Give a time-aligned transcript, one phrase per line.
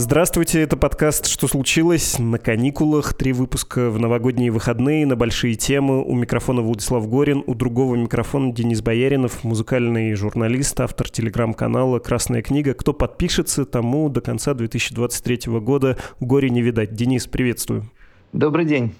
[0.00, 6.04] Здравствуйте, это подкаст «Что случилось?» на каникулах, три выпуска в новогодние выходные на большие темы.
[6.04, 12.74] У микрофона Владислав Горин, у другого микрофона Денис Бояринов, музыкальный журналист, автор телеграм-канала «Красная книга».
[12.74, 16.94] Кто подпишется, тому до конца 2023 года горе не видать.
[16.94, 17.90] Денис, приветствую.
[18.32, 18.94] Добрый день.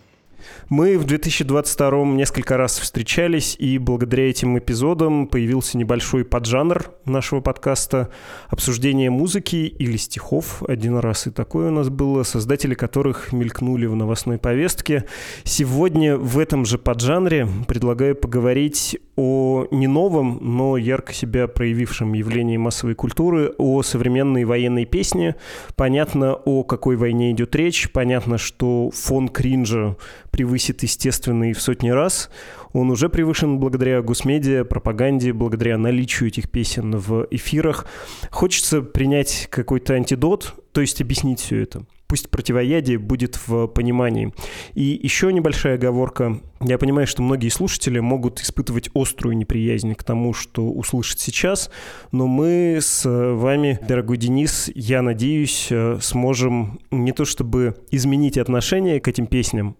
[0.69, 8.10] Мы в 2022 несколько раз встречались, и благодаря этим эпизодам появился небольшой поджанр нашего подкаста
[8.48, 10.62] обсуждение музыки или стихов.
[10.69, 15.05] Один раз и такое у нас было, создатели которых мелькнули в новостной повестке.
[15.45, 22.57] Сегодня в этом же поджанре предлагаю поговорить о не новом, но ярко себя проявившем явлении
[22.57, 25.37] массовой культуры, о современной военной песне.
[25.76, 29.96] Понятно, о какой войне идет речь, понятно, что фон кринжа
[30.30, 32.30] превысит естественный в сотни раз.
[32.73, 37.87] Он уже превышен благодаря гусмедиа, пропаганде, благодаря наличию этих песен в эфирах.
[38.30, 44.32] Хочется принять какой-то антидот, то есть объяснить все это пусть противоядие будет в понимании.
[44.74, 46.40] И еще небольшая оговорка.
[46.60, 51.70] Я понимаю, что многие слушатели могут испытывать острую неприязнь к тому, что услышат сейчас,
[52.10, 55.70] но мы с вами, дорогой Денис, я надеюсь,
[56.01, 59.76] сможем не то чтобы изменить отношение к этим песням,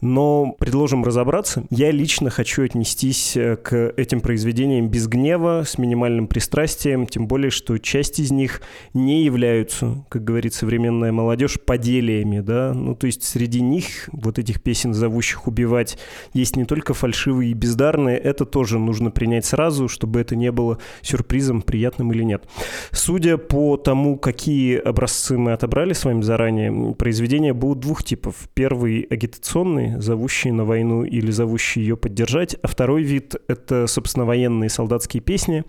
[0.00, 1.64] но предложим разобраться.
[1.70, 7.50] Я лично хочу отнестись э, к этим произведениям без гнева, с минимальным пристрастием, тем более,
[7.50, 8.60] что часть из них
[8.92, 14.62] не являются, как говорит современная молодежь, поделиями, да, ну, то есть среди них, вот этих
[14.62, 15.98] песен, зовущих убивать,
[16.32, 20.78] есть не только фальшивые и бездарные, это тоже нужно принять сразу, чтобы это не было
[21.02, 22.44] сюрпризом, приятным или нет.
[22.90, 28.48] Судя по тому, какие образцы мы отобрали с вами заранее, произведения будут двух типов.
[28.54, 29.53] Первый агитационный,
[30.00, 32.56] зовущие на войну или зовущие ее поддержать.
[32.60, 35.62] А второй вид— это, собственно, военные солдатские песни.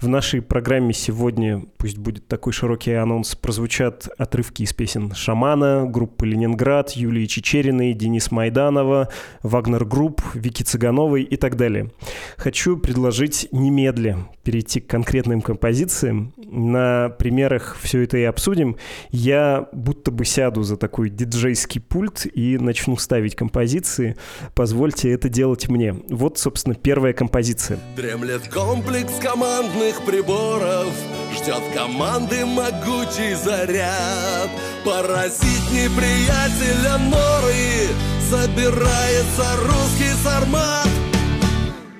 [0.00, 6.26] В нашей программе сегодня, пусть будет такой широкий анонс, прозвучат отрывки из песен «Шамана», группы
[6.26, 9.08] «Ленинград», Юлии Чечериной, Денис Майданова,
[9.42, 11.90] «Wagner Group», Вики Цыгановой и так далее.
[12.36, 16.34] Хочу предложить немедля перейти к конкретным композициям.
[16.36, 18.76] На примерах все это и обсудим.
[19.10, 24.16] Я будто бы сяду за такой диджейский пульт и начну ставить композиции композиции.
[24.54, 25.94] Позвольте это делать мне.
[26.08, 27.78] Вот, собственно, первая композиция.
[27.96, 30.92] Дремлет комплекс командных приборов,
[31.34, 34.50] Ждет команды могучий заряд.
[34.84, 37.88] Поразить неприятеля норы,
[38.30, 40.88] Забирается русский сармат.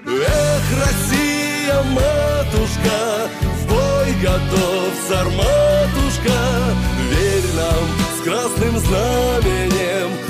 [0.06, 6.38] Эх, Россия, матушка, В бой готов сарматушка,
[7.10, 7.84] Верь нам
[8.18, 10.23] с красным знаменем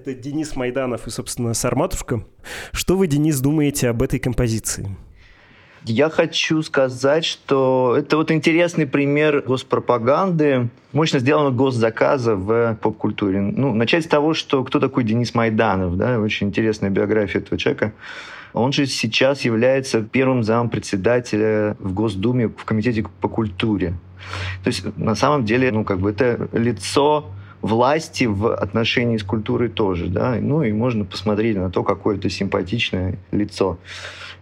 [0.00, 2.24] Это Денис Майданов и, собственно, Сарматушка.
[2.72, 4.96] Что вы, Денис, думаете об этой композиции?
[5.84, 13.42] Я хочу сказать, что это вот интересный пример госпропаганды, мощно сделанного госзаказа в поп-культуре.
[13.42, 17.92] Ну, начать с того, что кто такой Денис Майданов, да, очень интересная биография этого человека.
[18.54, 23.92] Он же сейчас является первым зампредседателя в Госдуме в Комитете по культуре.
[24.64, 27.26] То есть, на самом деле, ну, как бы это лицо
[27.62, 32.30] власти в отношении с культурой тоже, да, ну и можно посмотреть на то, какое это
[32.30, 33.78] симпатичное лицо.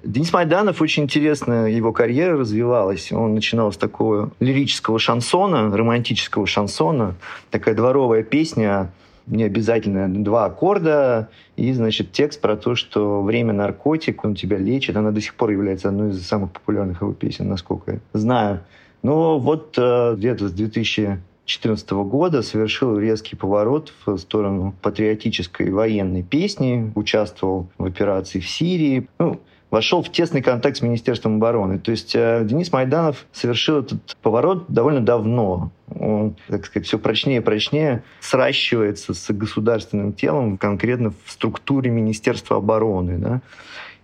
[0.04, 3.10] Денис Майданов, очень интересно его карьера развивалась.
[3.10, 7.16] Он начинал с такого лирического шансона, романтического шансона,
[7.50, 8.92] такая дворовая песня,
[9.26, 14.96] не обязательно два аккорда и, значит, текст про то, что время наркотик, он тебя лечит.
[14.96, 18.60] Она до сих пор является одной из самых популярных его песен, насколько я знаю.
[19.02, 26.22] Но вот э, где-то с 2000 2014 года совершил резкий поворот в сторону патриотической военной
[26.22, 29.08] песни, участвовал в операции в Сирии.
[29.18, 29.40] Ну,
[29.70, 31.78] вошел в тесный контакт с Министерством обороны.
[31.78, 35.70] То есть э, Денис Майданов совершил этот поворот довольно давно.
[35.98, 42.58] Он, так сказать, все прочнее и прочнее сращивается с государственным телом, конкретно в структуре Министерства
[42.58, 43.16] обороны.
[43.16, 43.40] Да?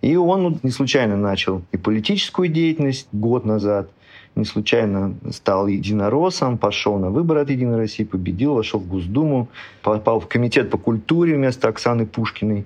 [0.01, 3.91] И он не случайно начал и политическую деятельность год назад,
[4.35, 9.47] не случайно стал единороссом, пошел на выборы от «Единой России», победил, вошел в Госдуму,
[9.81, 12.65] попал в комитет по культуре вместо Оксаны Пушкиной.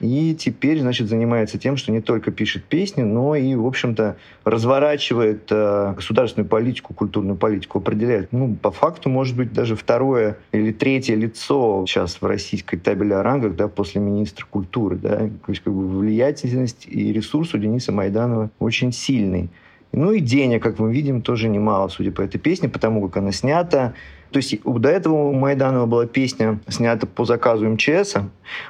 [0.00, 5.48] И теперь, значит, занимается тем, что не только пишет песни, но и, в общем-то, разворачивает
[5.50, 11.16] э, государственную политику, культурную политику, определяет, ну, по факту, может быть, даже второе или третье
[11.16, 15.74] лицо сейчас в российской табеле о рангах, да, после министра культуры, да, то есть как
[15.74, 19.50] бы влиятельность и ресурс у Дениса Майданова очень сильный.
[19.92, 23.32] Ну и денег, как мы видим, тоже немало, судя по этой песне, потому как она
[23.32, 23.94] снята.
[24.30, 28.14] То есть до этого у Майданова была песня, снята по заказу МЧС.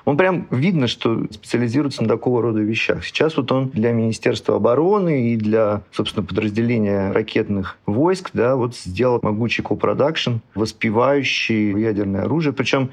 [0.07, 3.05] Он прям видно, что специализируется на такого рода вещах.
[3.05, 9.21] Сейчас вот он для Министерства обороны и для, собственно, подразделения ракетных войск, да, вот сделал
[9.23, 12.55] могучий копродакшн, воспевающий ядерное оружие.
[12.55, 12.91] Причем,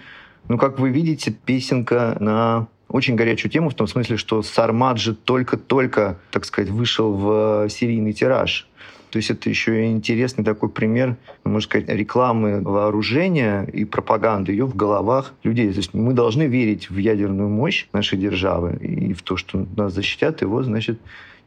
[0.50, 5.14] ну, как вы видите, песенка на очень горячую тему в том смысле, что Сармат же
[5.14, 8.68] только-только, так сказать, вышел в серийный тираж.
[9.10, 14.76] То есть это еще интересный такой пример, можно сказать, рекламы вооружения и пропаганды ее в
[14.76, 15.72] головах людей.
[15.72, 19.94] То есть мы должны верить в ядерную мощь нашей державы и в то, что нас
[19.94, 20.42] защитят.
[20.42, 21.00] И вот, значит,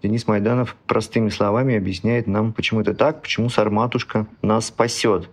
[0.03, 5.29] Денис Майданов простыми словами объясняет нам, почему это так, почему Сарматушка нас спасет.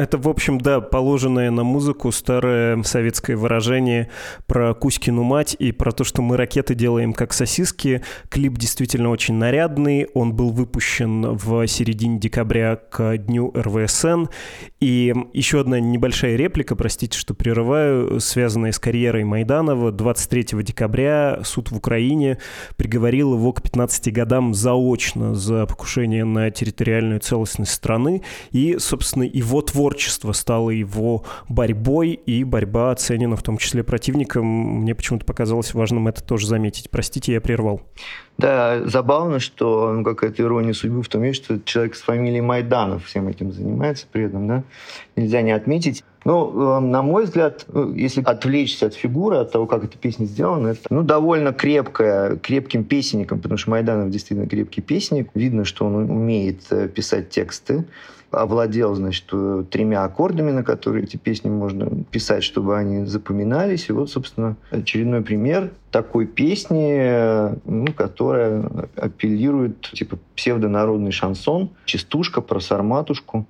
[0.00, 4.08] Это, в общем, да, положенное на музыку старое советское выражение
[4.46, 8.00] про Кузькину мать и про то, что мы ракеты делаем как сосиски.
[8.30, 10.08] Клип действительно очень нарядный.
[10.14, 14.28] Он был выпущен в середине декабря к дню РВСН.
[14.80, 19.92] И еще одна небольшая реплика, простите, что прерываю, связанная с карьерой Майданова.
[19.92, 22.38] 23 декабря суд в Украине
[22.76, 28.22] приговорил его к 15 годам заочно за покушение на территориальную целостность страны.
[28.50, 34.46] И, собственно, его творчество творчество стало его борьбой, и борьба оценена в том числе противником.
[34.46, 36.90] Мне почему-то показалось важным это тоже заметить.
[36.90, 37.82] Простите, я прервал.
[38.38, 43.26] Да, забавно, что ну, какая-то ирония судьбы в том, что человек с фамилией Майданов всем
[43.26, 44.62] этим занимается при этом, да,
[45.16, 46.04] нельзя не отметить.
[46.24, 50.26] Ну, э, на мой взгляд, э, если отвлечься от фигуры, от того, как эта песня
[50.26, 55.30] сделана, это ну, довольно крепкая, крепким песенником, потому что Майданов действительно крепкий песенник.
[55.34, 57.84] Видно, что он умеет э, писать тексты
[58.30, 59.26] овладел, значит,
[59.70, 63.88] тремя аккордами, на которые эти песни можно писать, чтобы они запоминались.
[63.88, 68.64] И вот, собственно, очередной пример такой песни, ну, которая
[68.96, 73.46] апеллирует, типа, псевдонародный шансон, частушка про сарматушку.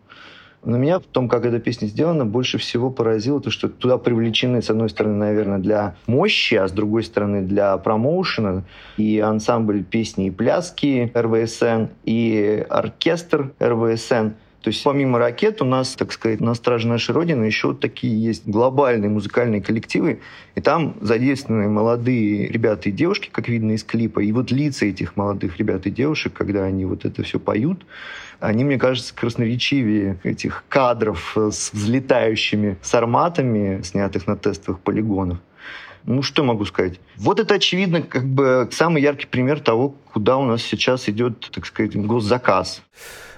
[0.63, 4.61] Но меня в том, как эта песня сделана, больше всего поразило то, что туда привлечены,
[4.61, 8.65] с одной стороны, наверное, для мощи, а с другой стороны, для промоушена
[8.99, 14.31] и ансамбль песни и пляски РВСН, и оркестр РВСН–
[14.63, 18.47] то есть помимо ракет у нас, так сказать, на страже нашей Родины еще такие есть
[18.47, 20.21] глобальные музыкальные коллективы,
[20.55, 25.17] и там задействованы молодые ребята и девушки, как видно из клипа, и вот лица этих
[25.17, 27.87] молодых ребят и девушек, когда они вот это все поют,
[28.39, 35.39] они, мне кажется, красноречивее этих кадров с взлетающими сарматами, снятых на тестовых полигонах.
[36.05, 36.99] Ну, что могу сказать?
[37.17, 41.67] Вот это, очевидно, как бы самый яркий пример того, куда у нас сейчас идет, так
[41.67, 42.83] сказать, госзаказ.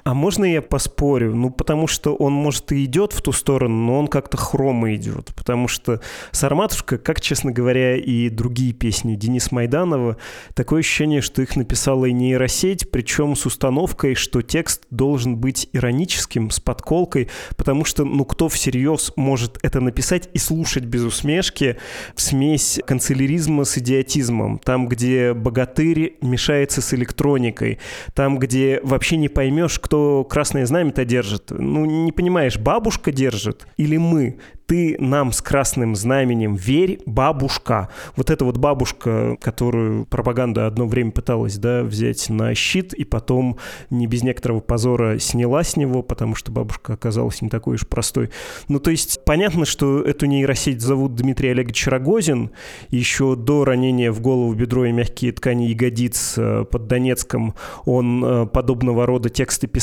[0.04, 1.34] А можно я поспорю?
[1.34, 5.32] Ну, потому что он, может, и идет в ту сторону, но он как-то хромо идет.
[5.36, 6.00] Потому что
[6.32, 10.16] «Сарматушка», как, честно говоря, и другие песни Дениса Майданова,
[10.54, 16.50] такое ощущение, что их написала и нейросеть, причем с установкой, что текст должен быть ироническим,
[16.50, 21.76] с подколкой, потому что, ну, кто всерьез может это написать и слушать без усмешки
[22.16, 27.78] в смесь канцеляризма с идиотизмом, там, где богатырь мешается с электроникой,
[28.14, 31.50] там, где вообще не поймешь, кто кто красное знамя-то держит.
[31.50, 34.38] Ну, не понимаешь, бабушка держит или мы?
[34.72, 37.90] ты нам с красным знаменем верь, бабушка.
[38.16, 43.58] Вот эта вот бабушка, которую пропаганда одно время пыталась да, взять на щит, и потом
[43.90, 48.30] не без некоторого позора сняла с него, потому что бабушка оказалась не такой уж простой.
[48.68, 52.50] Ну, то есть понятно, что эту нейросеть зовут Дмитрий Олегович Рогозин.
[52.88, 58.46] Еще до ранения в голову, бедро и мягкие ткани ягодиц э, под Донецком он э,
[58.46, 59.81] подобного рода тексты писал.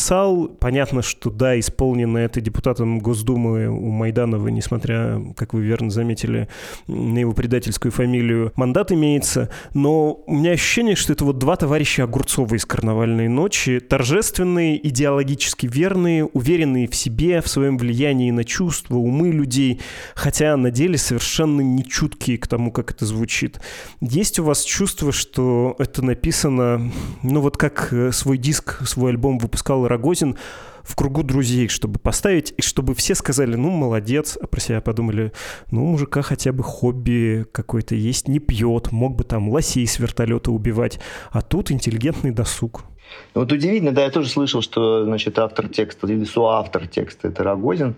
[0.60, 6.48] Понятно, что да, исполнено это депутатом Госдумы у Майданова, несмотря, как вы верно заметили,
[6.88, 9.50] на его предательскую фамилию, мандат имеется.
[9.74, 15.68] Но у меня ощущение, что это вот два товарища Огурцова из «Карнавальной ночи», торжественные, идеологически
[15.68, 19.82] верные, уверенные в себе, в своем влиянии на чувства, умы людей,
[20.16, 23.60] хотя на деле совершенно не чуткие к тому, как это звучит.
[24.02, 26.92] Есть у вас чувство, что это написано,
[27.24, 30.38] ну вот как э, свой диск, свой альбом выпускал Рогозин,
[30.84, 35.32] в кругу друзей, чтобы поставить, и чтобы все сказали, ну, молодец, а про себя подумали,
[35.72, 40.52] ну, мужика хотя бы хобби какое-то есть, не пьет, мог бы там лосей с вертолета
[40.52, 41.00] убивать,
[41.32, 42.86] а тут интеллигентный досуг.
[43.34, 47.96] Вот удивительно, да, я тоже слышал, что, значит, автор текста или соавтор текста это Рогозин.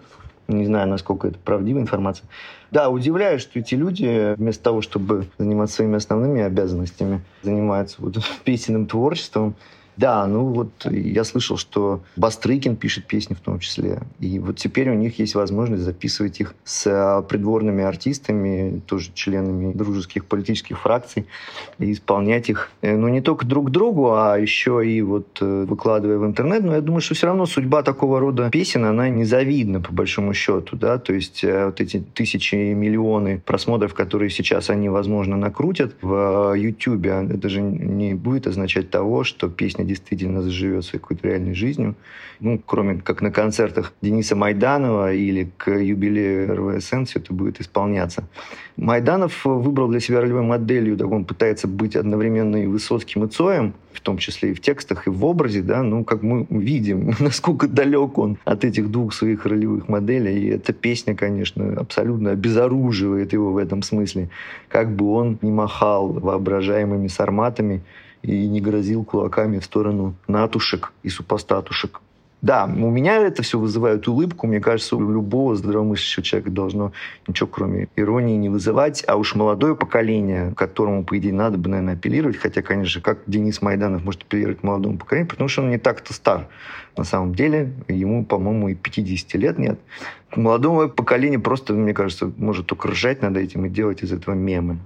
[0.48, 2.28] Не знаю, насколько это правдивая информация.
[2.72, 8.86] Да, удивляет, что эти люди вместо того, чтобы заниматься своими основными обязанностями, занимаются вот песенным
[8.86, 9.56] творчеством,
[9.98, 14.02] да, ну вот я слышал, что Бастрыкин пишет песни в том числе.
[14.20, 19.74] И вот теперь у них есть возможность записывать их с а, придворными артистами, тоже членами
[19.74, 21.28] дружеских политических фракций,
[21.78, 26.18] и исполнять их, э, ну, не только друг другу, а еще и вот э, выкладывая
[26.18, 26.64] в интернет.
[26.64, 30.78] Но я думаю, что все равно судьба такого рода песен, она незавидна, по большому счету,
[30.78, 35.96] да, то есть э, вот эти тысячи и миллионы просмотров, которые сейчас они, возможно, накрутят
[36.02, 41.28] в YouTube, это же не будет означать того, что песня песня действительно заживет своей какой-то
[41.28, 41.96] реальной жизнью.
[42.40, 48.24] Ну, кроме как на концертах Дениса Майданова или к юбилею РВСН все это будет исполняться.
[48.78, 53.74] Майданов выбрал для себя ролевой моделью, так он пытается быть одновременно и Высоцким, и Цоем,
[53.94, 57.68] в том числе и в текстах, и в образе, да, ну, как мы видим, насколько
[57.68, 63.52] далек он от этих двух своих ролевых моделей, и эта песня, конечно, абсолютно обезоруживает его
[63.52, 64.30] в этом смысле,
[64.70, 67.82] как бы он ни махал воображаемыми сарматами,
[68.24, 72.02] и не грозил кулаками в сторону натушек и супостатушек.
[72.42, 74.48] Да, у меня это все вызывает улыбку.
[74.48, 76.92] Мне кажется, у любого здравомыслящего человека должно
[77.28, 79.04] ничего кроме иронии не вызывать.
[79.08, 83.62] А уж молодое поколение, которому, по идее, надо бы, наверное, апеллировать, хотя, конечно, как Денис
[83.62, 86.48] Майданов может апеллировать молодому поколению, потому что он не так-то стар.
[86.98, 89.80] На самом деле, ему, по-моему, и 50 лет нет.
[90.36, 94.80] Молодому поколению просто, мне кажется, может только ржать над этим и делать из этого мемы.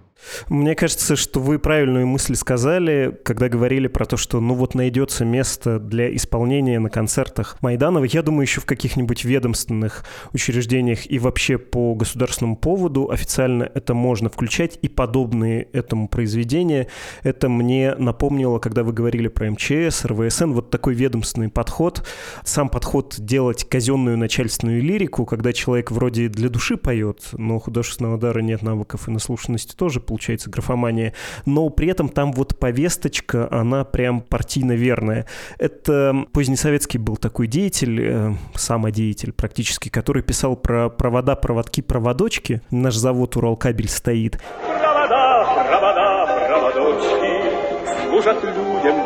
[0.50, 5.26] Мне кажется, что вы правильную мысль сказали, когда говорили про то, что ну вот найдется
[5.26, 8.06] место для исполнения на концертах Майданова.
[8.06, 14.30] Я думаю, еще в каких-нибудь ведомственных учреждениях и вообще по государственному поводу официально это можно
[14.30, 16.88] включать и подобные этому произведения.
[17.24, 22.08] Это мне напомнило, когда вы говорили про МЧС, РВСН, вот такой ведомственный подход.
[22.44, 28.40] Сам подход делать казенную начальственную лирику, когда человек вроде для души поет, но художественного дара
[28.40, 31.14] нет, навыков и наслушанности тоже получается графомания,
[31.46, 35.26] но при этом там вот повесточка, она прям партийно верная.
[35.58, 42.62] Это позднесоветский был такой деятель, э, самодеятель практически, который писал про провода, проводки, проводочки.
[42.72, 44.42] Наш завод Уралкабель стоит.
[44.80, 49.06] Провода, провода, проводочки служат людям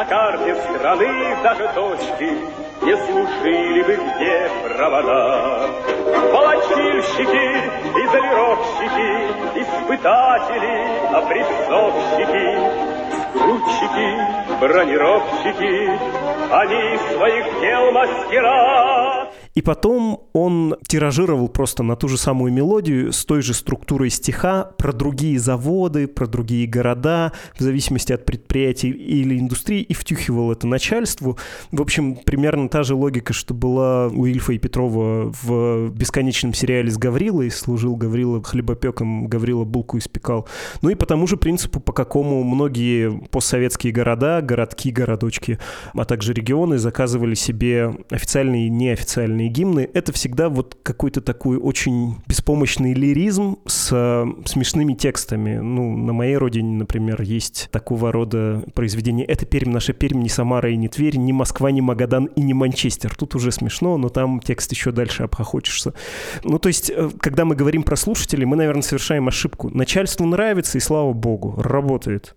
[0.00, 2.30] на карте страны даже точки,
[2.86, 5.68] не служили бы где провода.
[6.32, 7.46] Волочильщики,
[8.00, 9.10] изолировщики,
[9.60, 10.76] испытатели,
[11.12, 12.46] опрессовщики,
[13.34, 14.08] грузчики,
[14.58, 15.74] бронировщики,
[16.50, 19.28] они своих дел мастера.
[19.54, 24.64] И потом он тиражировал просто на ту же самую мелодию с той же структурой стиха
[24.78, 30.66] про другие заводы, про другие города, в зависимости от предприятий или индустрии, и втюхивал это
[30.66, 31.36] начальству.
[31.72, 36.90] В общем, примерно та же логика, что была у Ильфа и Петрова в бесконечном сериале
[36.90, 37.50] с Гаврилой.
[37.50, 40.48] Служил Гаврила хлебопеком, Гаврила булку испекал.
[40.82, 45.58] Ну и по тому же принципу, по какому многие постсоветские города, городки, городочки,
[45.92, 49.88] а также регионы заказывали себе официальные и неофициальные гимны.
[49.92, 55.58] Это всегда вот какой-то такой очень беспомощный лиризм с э, смешными текстами.
[55.58, 60.70] Ну, на моей родине, например, есть такого рода произведение «Это Пермь, наша Пермь, не Самара
[60.70, 63.14] и не Тверь, не Москва, не Магадан и не Манчестер».
[63.14, 65.94] Тут уже смешно, но там текст еще дальше обхохочешься.
[66.44, 69.70] Ну, то есть, э, когда мы говорим про слушателей, мы, наверное, совершаем ошибку.
[69.70, 72.34] Начальству нравится, и слава богу, работает.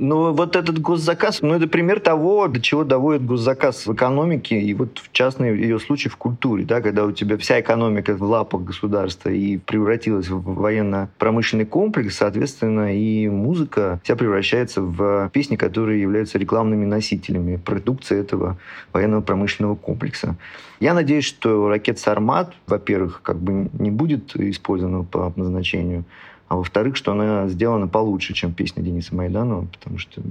[0.00, 4.72] Ну, вот этот госзаказ, ну, это пример того, до чего доводит госзаказ в экономике, и
[4.72, 8.62] вот в частном ее случае в культуре, да, когда у тебя вся экономика в лапах
[8.62, 16.38] государства и превратилась в военно-промышленный комплекс, соответственно, и музыка вся превращается в песни, которые являются
[16.38, 18.56] рекламными носителями продукции этого
[18.92, 20.36] военно-промышленного комплекса.
[20.78, 26.04] Я надеюсь, что ракет «Сармат», во-первых, как бы не будет использована по назначению,
[26.48, 30.22] а во-вторых, что она сделана получше, чем песня Дениса Майданова, потому что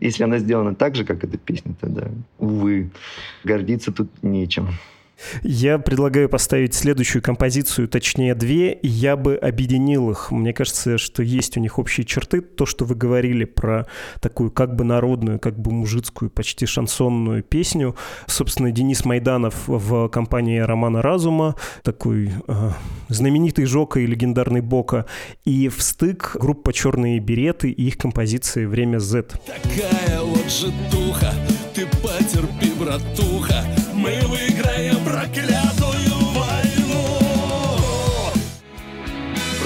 [0.00, 2.08] если она сделана так же, как эта песня, тогда,
[2.38, 2.90] увы,
[3.44, 4.68] гордиться тут нечем.
[5.42, 10.30] Я предлагаю поставить следующую композицию, точнее две, и я бы объединил их.
[10.30, 12.40] Мне кажется, что есть у них общие черты.
[12.40, 13.86] То, что вы говорили про
[14.20, 17.96] такую как бы народную, как бы мужицкую, почти шансонную песню.
[18.26, 22.70] Собственно, Денис Майданов в компании Романа Разума, такой э,
[23.08, 25.06] знаменитый Жока и легендарный Бока.
[25.44, 29.22] И в стык группа «Черные береты» и их композиции «Время Z».
[29.22, 31.32] Такая вот житуха,
[31.74, 33.64] ты потерпи, братуха,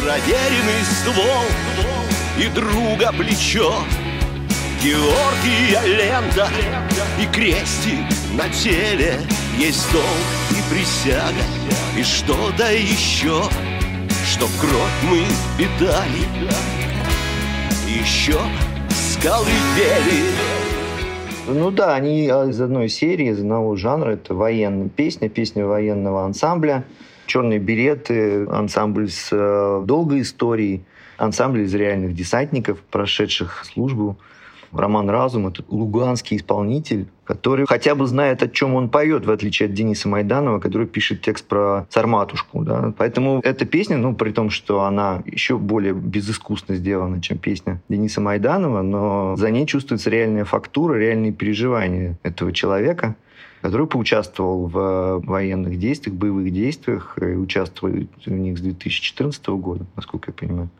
[0.06, 1.46] Проверенный ствол
[2.38, 3.75] и друга плечо
[4.80, 6.48] Георгия лента
[7.20, 9.18] и крестик на теле
[9.58, 10.06] Есть долг
[10.52, 11.42] и присяга
[11.98, 13.42] и что-то еще
[14.25, 15.25] Что кровь мы
[15.58, 16.22] питали
[17.88, 18.38] Еще
[18.90, 20.22] скалы бели
[21.48, 24.14] ну да, они из одной серии, из одного жанра.
[24.14, 26.82] Это военная песня, песня военного ансамбля.
[27.26, 30.85] «Черные береты», ансамбль с э, долгой историей,
[31.18, 34.16] ансамбль из реальных десантников, прошедших службу
[34.73, 39.68] Роман Разум— это луганский исполнитель, который хотя бы знает, о чем он поет, в отличие
[39.68, 42.62] от Дениса Майданова, который пишет текст про царматушку.
[42.62, 42.92] Да?
[42.97, 48.21] Поэтому эта песня, ну, при том, что она еще более безыскусно сделана, чем песня Дениса
[48.21, 53.16] Майданова, но за ней чувствуется реальная фактура, реальные переживания этого человека,
[53.60, 60.30] который поучаствовал в военных действиях, боевых действиях, и участвует в них с 2014 года, насколько
[60.30, 60.70] я понимаю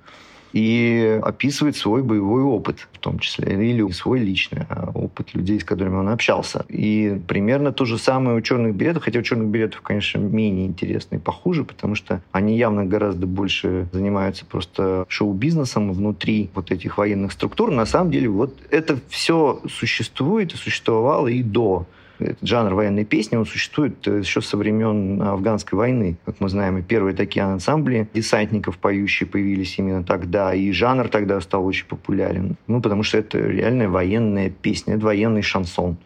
[0.57, 5.65] и описывает свой боевой опыт в том числе, или свой личный а, опыт людей, с
[5.65, 6.65] которыми он общался.
[6.71, 11.17] И примерно то же самое у черных билетов, хотя у черных билетов, конечно, менее интересно
[11.17, 17.33] и похуже, потому что они явно гораздо больше занимаются просто шоу-бизнесом внутри вот этих военных
[17.33, 17.71] структур.
[17.71, 21.87] На самом деле вот это все существует и существовало и до
[22.19, 26.17] этот жанр военной песни, он существует э, еще со времен афганской войны.
[26.25, 31.41] Как мы знаем, и первые такие ансамбли десантников поющие появились именно тогда, и жанр тогда
[31.41, 32.57] стал очень популярен.
[32.67, 35.97] Ну, потому что это реальная военная песня, это военный шансон.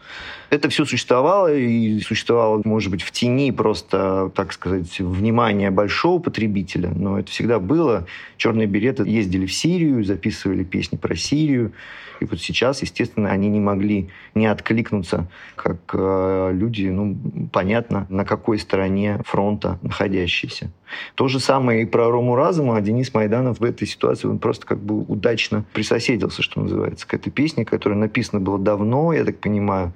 [0.50, 6.90] Это все существовало, и существовало, может быть, в тени просто, так сказать, внимания большого потребителя,
[6.94, 8.06] но это всегда было.
[8.36, 11.72] Черные береты ездили в Сирию, записывали песни про Сирию,
[12.20, 17.16] и вот сейчас, естественно, они не могли не откликнуться, как э, люди, ну,
[17.52, 20.70] понятно, на какой стороне фронта находящиеся.
[21.14, 22.80] То же самое и про Рому Разума.
[22.80, 27.30] Денис Майданов в этой ситуации, он просто как бы удачно присоседился, что называется, к этой
[27.30, 29.92] песне, которая написана была давно, я так понимаю,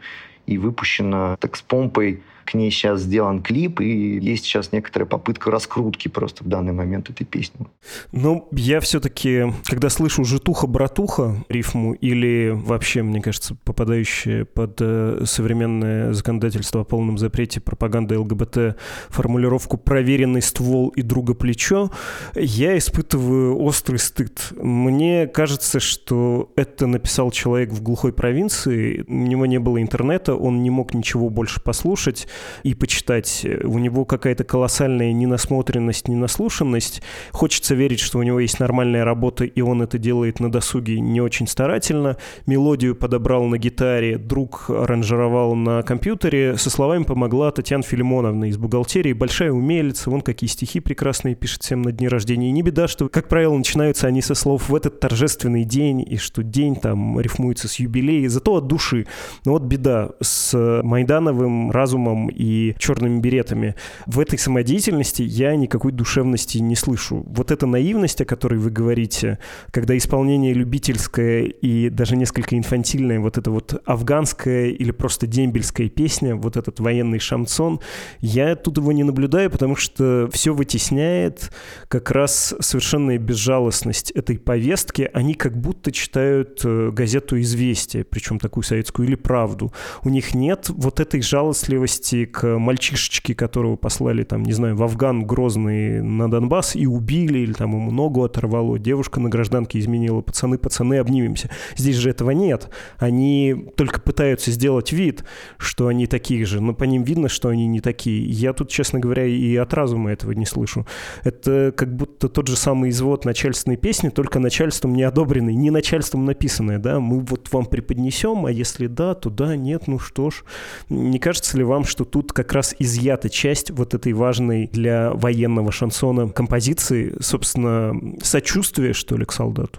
[0.47, 5.51] и выпущена так с помпой к ней сейчас сделан клип, и есть сейчас некоторая попытка
[5.51, 7.67] раскрутки просто в данный момент этой песни.
[8.13, 16.13] Ну, я все-таки, когда слышу «житуха-братуха» рифму или вообще, мне кажется, попадающая под э, современное
[16.13, 18.77] законодательство о полном запрете пропаганды ЛГБТ
[19.09, 21.91] формулировку «проверенный ствол и друга плечо»,
[22.35, 24.53] я испытываю острый стыд.
[24.57, 30.63] Мне кажется, что это написал человек в глухой провинции, у него не было интернета, он
[30.63, 32.29] не мог ничего больше послушать,
[32.63, 33.47] и почитать.
[33.65, 37.03] У него какая-то колоссальная ненасмотренность, ненаслушанность.
[37.33, 41.21] Хочется верить, что у него есть нормальная работа, и он это делает на досуге не
[41.21, 42.17] очень старательно.
[42.47, 46.57] Мелодию подобрал на гитаре, друг аранжировал на компьютере.
[46.57, 49.13] Со словами помогла Татьяна Филимоновна из бухгалтерии.
[49.13, 52.49] Большая умелица, вон какие стихи прекрасные пишет всем на дни рождения.
[52.49, 56.17] И не беда, что, как правило, начинаются они со слов «в этот торжественный день», и
[56.17, 59.07] что день там рифмуется с юбилеем, зато от души.
[59.45, 63.75] Но вот беда с Майдановым разумом и черными беретами.
[64.07, 67.25] В этой самодеятельности я никакой душевности не слышу.
[67.27, 69.39] Вот эта наивность, о которой вы говорите,
[69.71, 76.37] когда исполнение любительское и даже несколько инфантильное, вот это вот афганская или просто дембельская песня,
[76.37, 77.81] вот этот военный шамсон,
[78.21, 81.51] я тут его не наблюдаю, потому что все вытесняет
[81.89, 85.11] как раз совершенная безжалостность этой повестки.
[85.13, 89.73] Они как будто читают э, газету «Известия», причем такую советскую, или «Правду».
[90.03, 94.83] У них нет вот этой жалостливости отнести к мальчишечке, которого послали, там, не знаю, в
[94.83, 100.21] Афган Грозный на Донбасс и убили, или там ему ногу оторвало, девушка на гражданке изменила,
[100.21, 101.51] пацаны, пацаны, обнимемся.
[101.77, 102.71] Здесь же этого нет.
[102.99, 105.25] Они только пытаются сделать вид,
[105.59, 108.25] что они такие же, но по ним видно, что они не такие.
[108.25, 110.87] Я тут, честно говоря, и от разума этого не слышу.
[111.25, 116.25] Это как будто тот же самый извод начальственной песни, только начальством не одобренный, не начальством
[116.25, 120.45] написанное, да, мы вот вам преподнесем, а если да, то да, нет, ну что ж.
[120.89, 125.73] Не кажется ли вам, что тут как раз изъята часть вот этой важной для военного
[125.73, 129.79] шансона композиции, собственно, сочувствие, что ли, к солдату?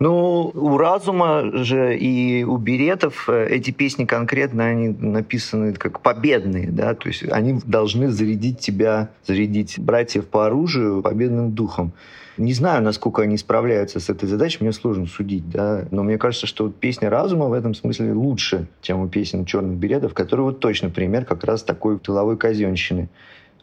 [0.00, 6.70] Ну, у Разума же и у Беретов э, эти песни конкретно, они написаны как победные,
[6.70, 11.92] да, то есть они должны зарядить тебя, зарядить братьев по оружию победным духом.
[12.36, 16.46] Не знаю, насколько они справляются с этой задачей, мне сложно судить, да, но мне кажется,
[16.46, 20.60] что вот песня разума в этом смысле лучше, чем у песен черных беретов, которые вот
[20.60, 23.08] точно пример как раз такой тыловой казенщины.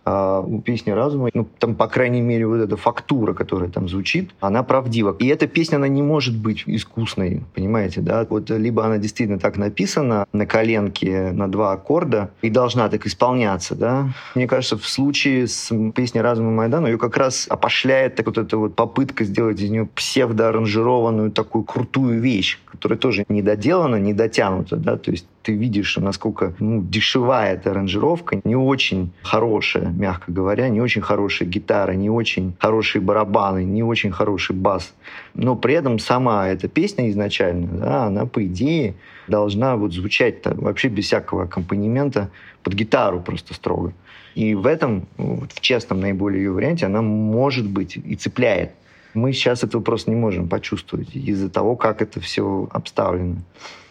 [0.09, 4.29] А у песни разума, ну, там, по крайней мере, вот эта фактура, которая там звучит,
[4.39, 5.13] она правдива.
[5.19, 8.25] И эта песня, она не может быть искусной, понимаете, да?
[8.29, 13.75] Вот либо она действительно так написана на коленке на два аккорда и должна так исполняться,
[13.75, 14.13] да?
[14.33, 18.57] Мне кажется, в случае с песней «Разума Майдана» ее как раз опошляет так вот эта
[18.57, 24.77] вот попытка сделать из нее псевдоаранжированную такую крутую вещь, которая тоже не доделана, не дотянута,
[24.77, 30.67] да, то есть ты видишь, насколько ну, дешевая эта аранжировка, не очень хорошая, мягко говоря,
[30.67, 34.93] не очень хорошая гитара, не очень хорошие барабаны, не очень хороший бас.
[35.35, 38.95] Но при этом сама эта песня изначально, да, она, по идее,
[39.29, 42.29] должна вот звучать вообще без всякого аккомпанемента
[42.61, 43.93] под гитару просто строго.
[44.35, 48.71] И в этом, вот, в честном наиболее ее варианте, она может быть и цепляет.
[49.17, 53.37] Мы сейчас этого просто не можем почувствовать из-за того, как это все обставлено.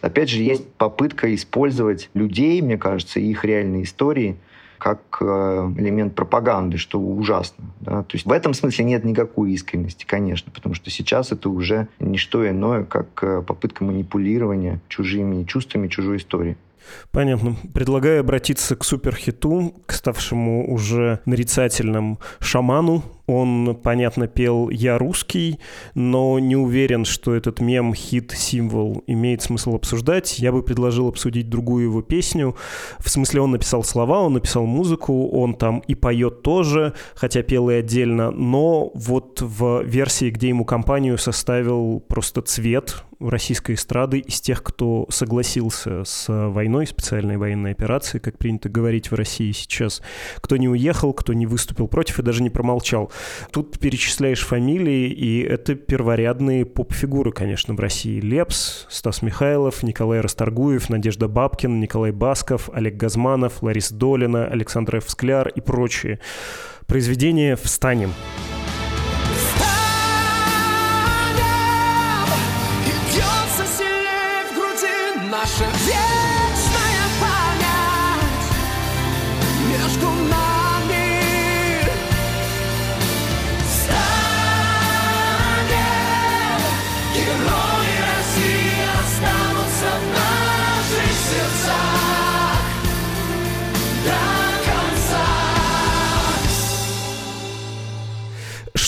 [0.01, 4.37] Опять же, есть попытка использовать людей, мне кажется, их реальные истории
[4.77, 5.25] как э,
[5.77, 7.65] элемент пропаганды, что ужасно.
[7.81, 8.03] Да?
[8.03, 12.17] То есть в этом смысле нет никакой искренности, конечно, потому что сейчас это уже не
[12.17, 16.57] что иное, как э, попытка манипулирования чужими чувствами, чужой историей.
[17.11, 17.57] Понятно.
[17.73, 23.03] Предлагаю обратиться к суперхиту, к ставшему уже нарицательным шаману.
[23.27, 25.59] Он, понятно, пел «Я русский»,
[25.95, 30.39] но не уверен, что этот мем, хит, символ имеет смысл обсуждать.
[30.39, 32.55] Я бы предложил обсудить другую его песню.
[32.99, 37.69] В смысле, он написал слова, он написал музыку, он там и поет тоже, хотя пел
[37.69, 44.41] и отдельно, но вот в версии, где ему компанию составил просто цвет, российской эстрады из
[44.41, 50.01] тех, кто согласился с войной, специальной военной операцией, как принято говорить в России сейчас,
[50.37, 53.11] кто не уехал, кто не выступил против и даже не промолчал.
[53.51, 58.19] Тут перечисляешь фамилии, и это перворядные поп-фигуры, конечно, в России.
[58.19, 65.07] Лепс, Стас Михайлов, Николай Расторгуев, Надежда Бабкин, Николай Басков, Олег Газманов, Ларис Долина, Александр Ф.
[65.55, 66.19] И прочие.
[66.85, 68.11] Произведение «Встанем».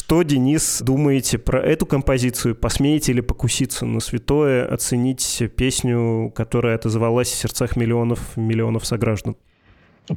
[0.10, 2.56] Что, Денис, думаете про эту композицию?
[2.56, 9.36] Посмеете ли покуситься на святое, оценить песню, которая отозвалась в сердцах миллионов, миллионов сограждан?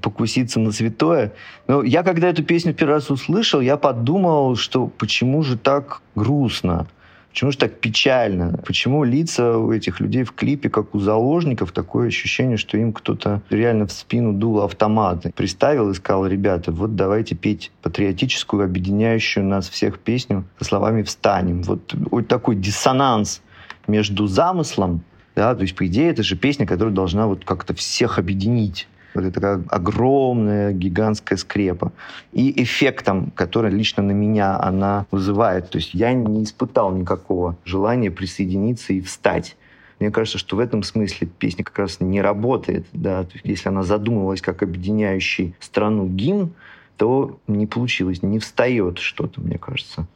[0.00, 1.34] покуситься на святое.
[1.68, 6.86] Но я, когда эту песню первый раз услышал, я подумал, что почему же так грустно?
[7.32, 8.60] Почему же так печально?
[8.66, 13.40] Почему лица у этих людей в клипе, как у заложников, такое ощущение, что им кто-то
[13.48, 19.70] реально в спину дул автомат, приставил и сказал, ребята, вот давайте петь патриотическую, объединяющую нас
[19.70, 21.62] всех песню со словами «Встанем».
[21.62, 23.40] Вот, вот такой диссонанс
[23.86, 25.02] между замыслом,
[25.34, 29.30] да, то есть, по идее, это же песня, которая должна вот как-то всех объединить это
[29.30, 31.92] такая огромная, гигантская скрепа.
[32.32, 35.70] И эффектом, который лично на меня она вызывает.
[35.70, 39.56] То есть я не испытал никакого желания присоединиться и встать.
[40.00, 42.86] Мне кажется, что в этом смысле песня как раз не работает.
[42.92, 43.22] Да?
[43.24, 46.52] То есть, если она задумывалась как объединяющий страну гимн,
[46.96, 50.06] то не получилось, не встает что-то, мне кажется.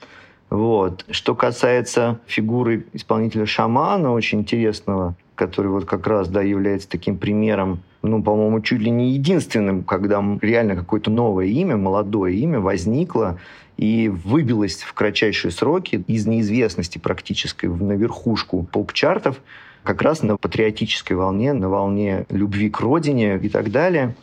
[0.51, 1.05] Вот.
[1.11, 7.81] Что касается фигуры исполнителя шамана, очень интересного, который вот как раз да, является таким примером
[8.07, 13.39] ну, по-моему, чуть ли не единственным, когда реально какое-то новое имя, молодое имя возникло
[13.77, 19.41] и выбилось в кратчайшие сроки из неизвестности практической на верхушку поп-чартов,
[19.83, 24.15] как раз на патриотической волне, на волне любви к родине и так далее.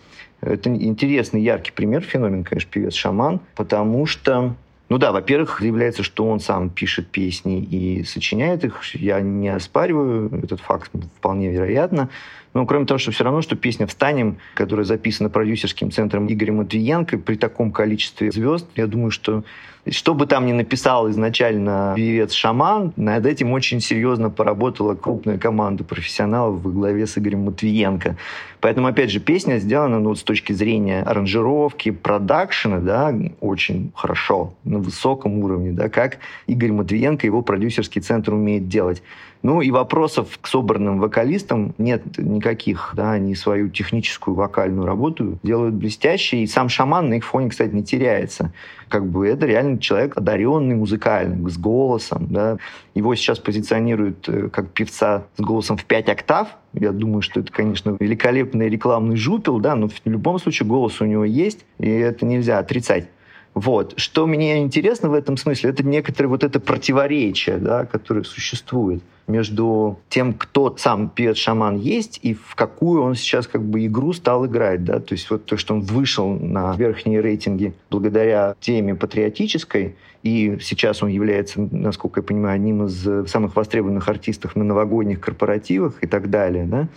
[0.41, 4.56] Это интересный, яркий пример, феномен, конечно, певец-шаман, потому что
[4.89, 8.84] ну да, во-первых, является, что он сам пишет песни и сочиняет их.
[8.93, 12.10] Я не оспариваю этот факт, вполне вероятно.
[12.54, 17.18] Но кроме того, что все равно, что песня «Встанем», которая записана продюсерским центром Игоря Матвиенко,
[17.18, 19.44] при таком количестве звезд, я думаю, что
[19.89, 26.62] что бы там ни написал изначально певец-шаман, над этим очень серьезно поработала крупная команда профессионалов
[26.62, 28.15] во главе с Игорем Матвиенко.
[28.62, 34.80] Поэтому, опять же, песня сделана ну, с точки зрения аранжировки, продакшена, да, очень хорошо, на
[34.80, 39.04] высоком уровне, да, как Игорь Матвиенко, его продюсерский центр умеет делать.
[39.43, 45.76] Ну и вопросов к собранным вокалистам нет никаких да, они свою техническую вокальную работу делают
[45.76, 48.54] блестяще, и сам шаман на их фоне, кстати, не теряется.
[48.89, 52.58] Как бы это реально человек одаренный музыкально, с голосом, да.
[52.96, 57.52] Его сейчас позиционируют э, как певца с голосом в 5 октав, я думаю, что это,
[57.52, 62.26] конечно, великолепный рекламный жупел, да, но в любом случае голос у него есть, и это
[62.26, 63.08] нельзя отрицать.
[63.54, 63.93] Вот.
[63.98, 70.00] Что мне интересно в этом смысле, это некоторое вот это противоречие, да, которое существует между
[70.10, 74.84] тем, кто сам певец-шаман есть, и в какую он сейчас как бы игру стал играть.
[74.84, 75.00] Да?
[75.00, 81.04] То есть вот то, что он вышел на верхние рейтинги благодаря теме патриотической, и сейчас
[81.04, 86.30] он является, насколько я понимаю, одним из самых востребованных артистов на новогодних корпоративах и так
[86.30, 86.66] далее.
[86.66, 86.88] Да?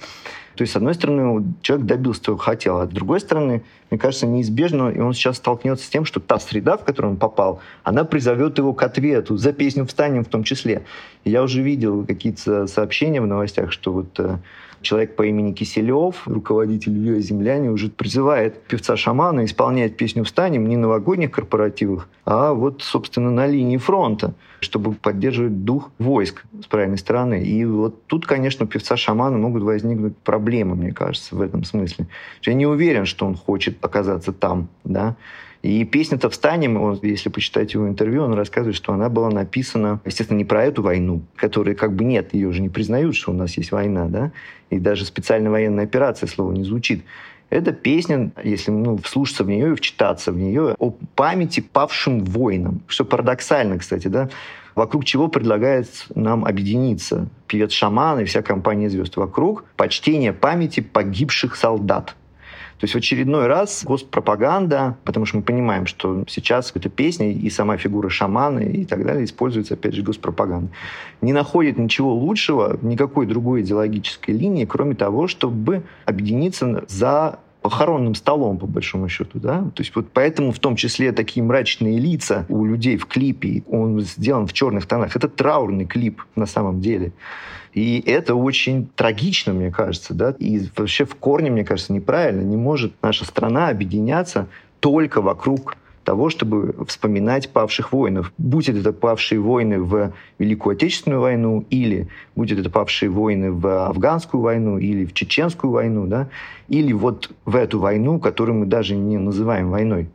[0.55, 4.27] То есть, с одной стороны, человек добился того, хотел, а с другой стороны, мне кажется,
[4.27, 8.05] неизбежно, и он сейчас столкнется с тем, что та среда, в которую он попал, она
[8.05, 10.85] призовет его к ответу, за песню «Встанем» в том числе.
[11.25, 14.39] И я уже видел какие-то сообщения в новостях, что вот э,
[14.83, 20.83] человек по имени Киселев, руководитель Виа Земляне, уже призывает певца-шамана исполнять песню «Встанем» не на
[20.83, 27.43] новогодних корпоративах, а вот, собственно, на линии фронта, чтобы поддерживать дух войск с правильной стороны.
[27.43, 32.07] И вот тут, конечно, у певца-шамана могут возникнуть проблемы, мне кажется, в этом смысле.
[32.43, 35.17] Я не уверен, что он хочет оказаться там, да,
[35.67, 40.39] и песня-то «Встанем», он, если почитать его интервью, он рассказывает, что она была написана, естественно,
[40.39, 43.57] не про эту войну, которой как бы нет, ее же не признают, что у нас
[43.57, 44.31] есть война, да,
[44.71, 47.05] и даже специальная военная операция слово не звучит.
[47.51, 52.83] Это песня, если ну, вслушаться в нее и вчитаться в нее, о памяти павшим воинам.
[52.87, 54.29] Что парадоксально, кстати, да?
[54.77, 59.17] Вокруг чего предлагает нам объединиться певец-шаман и вся компания звезд?
[59.17, 62.15] Вокруг почтения памяти погибших солдат.
[62.79, 67.49] То есть в очередной раз госпропаганда, потому что мы понимаем, что сейчас эта песня и
[67.49, 70.71] сама фигура шамана и так далее используется, опять же, госпропаганда,
[71.23, 78.59] не находит ничего лучшего, никакой другой идеологической линии, кроме того, чтобы объединиться за похоронным столом,
[78.59, 79.63] по большому счету, да.
[79.75, 84.01] То есть вот поэтому в том числе такие мрачные лица у людей в клипе, он
[84.03, 85.17] сделан в черных тонах.
[85.17, 87.13] Это траурный клип на самом деле.
[87.73, 92.43] И это очень трагично, мне кажется, да, и вообще в корне, мне кажется, неправильно.
[92.43, 94.47] Не может наша страна объединяться
[94.79, 95.77] только вокруг
[96.07, 98.33] того, чтобы вспоминать павших воинов.
[98.39, 104.41] Будь это павшие войны в Великую Отечественную войну, или будь это павшие войны в Афганскую
[104.41, 106.29] войну, или в Чеченскую войну, да,
[106.69, 110.09] или вот в эту войну, которую мы даже не называем войной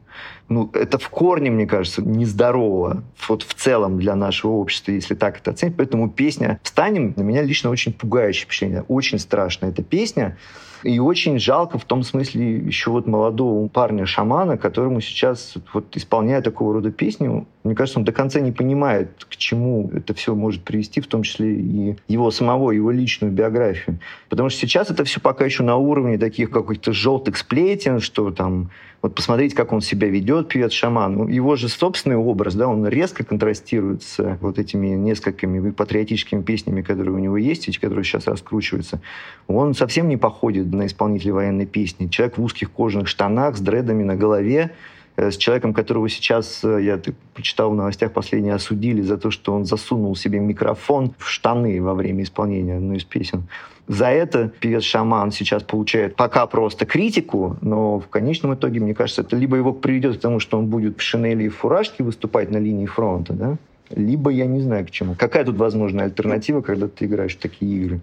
[0.50, 5.38] ну, это в корне, мне кажется, нездорово вот в целом для нашего общества, если так
[5.38, 5.78] это оценить.
[5.78, 8.84] Поэтому песня «Встанем» на меня лично очень пугающее впечатление.
[8.90, 10.38] Очень страшная эта песня.
[10.84, 16.74] И очень жалко в том смысле еще вот молодого парня-шамана, которому сейчас вот исполняя такого
[16.74, 21.02] рода песню, мне кажется, он до конца не понимает, к чему это все может привести,
[21.02, 24.00] в том числе и его самого, его личную биографию.
[24.30, 28.72] Потому что сейчас это все пока еще на уровне таких каких-то желтых сплетен, что там
[29.02, 31.16] вот посмотреть, как он себя ведет, певец-шаман.
[31.16, 36.82] Ну, его же собственный образ, да, он резко контрастирует с вот этими несколькими патриотическими песнями,
[36.82, 39.02] которые у него есть, и которые сейчас раскручиваются.
[39.48, 42.08] Он совсем не походит на исполнителя военной песни.
[42.08, 44.72] Человек в узких кожаных штанах, с дредами на голове,
[45.16, 47.02] э, с человеком, которого сейчас, э, я
[47.34, 51.96] почитал в новостях последние, осудили за то, что он засунул себе микрофон в штаны во
[51.96, 53.48] время исполнения одной из песен.
[53.92, 59.36] За это певец-шаман сейчас получает пока просто критику, но в конечном итоге, мне кажется, это
[59.36, 62.86] либо его приведет к тому, что он будет в шинели и фуражке выступать на линии
[62.86, 63.58] фронта, да,
[63.96, 65.16] либо я не знаю к чему.
[65.16, 68.02] Какая тут возможная альтернатива, когда ты играешь в такие игры?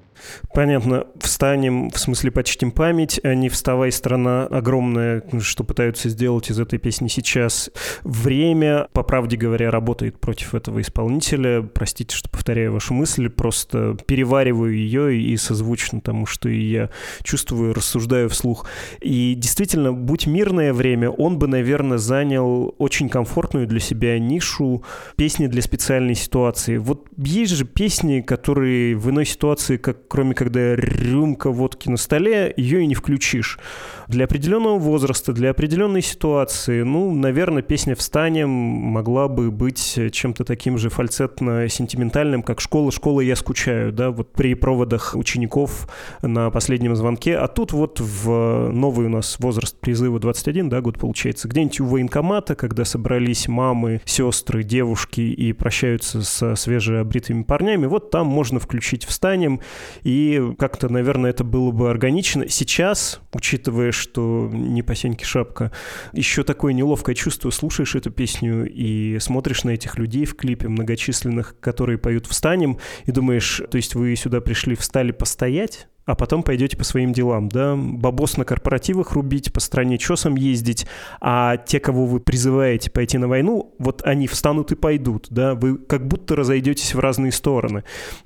[0.53, 1.07] Понятно.
[1.21, 6.79] Встанем, в смысле почтим память, а не вставай, страна огромная, что пытаются сделать из этой
[6.79, 7.71] песни сейчас.
[8.03, 11.63] Время, по правде говоря, работает против этого исполнителя.
[11.63, 16.91] Простите, что повторяю вашу мысль, просто перевариваю ее и созвучно тому, что и я
[17.23, 18.67] чувствую, рассуждаю вслух.
[19.01, 24.83] И действительно, будь мирное время, он бы, наверное, занял очень комфортную для себя нишу
[25.17, 26.77] песни для специалистов специальной ситуации.
[26.77, 32.53] Вот есть же песни, которые в иной ситуации, как кроме когда рюмка водки на столе,
[32.57, 33.61] ее и не включишь.
[34.09, 40.79] Для определенного возраста, для определенной ситуации, ну, наверное, песня «Встанем» могла бы быть чем-то таким
[40.79, 45.89] же фальцетно-сентиментальным, как «Школа, школа, я скучаю», да, вот при проводах учеников
[46.23, 47.37] на последнем звонке.
[47.37, 51.85] А тут вот в новый у нас возраст призыва 21, да, год получается, где-нибудь у
[51.85, 59.05] военкомата, когда собрались мамы, сестры, девушки и прощаются со свежеобритыми парнями, вот там можно включить
[59.05, 59.61] «Встанем»,
[60.03, 62.49] и как-то, наверное, это было бы органично.
[62.49, 65.71] Сейчас, учитывая, что не по сеньке шапка,
[66.15, 71.61] еще такое неловкое чувство, слушаешь эту песню и смотришь на этих людей в клипе многочисленных,
[71.61, 76.75] которые поют «Встанем», и думаешь, то есть вы сюда пришли, встали постоять, а потом пойдете
[76.75, 80.87] по своим делам, да, бабос на корпоративах рубить, по стране чесом ездить,
[81.21, 85.77] а те, кого вы призываете пойти на войну, вот они встанут и пойдут, да, вы
[85.77, 87.85] как будто разойдетесь в разные стороны.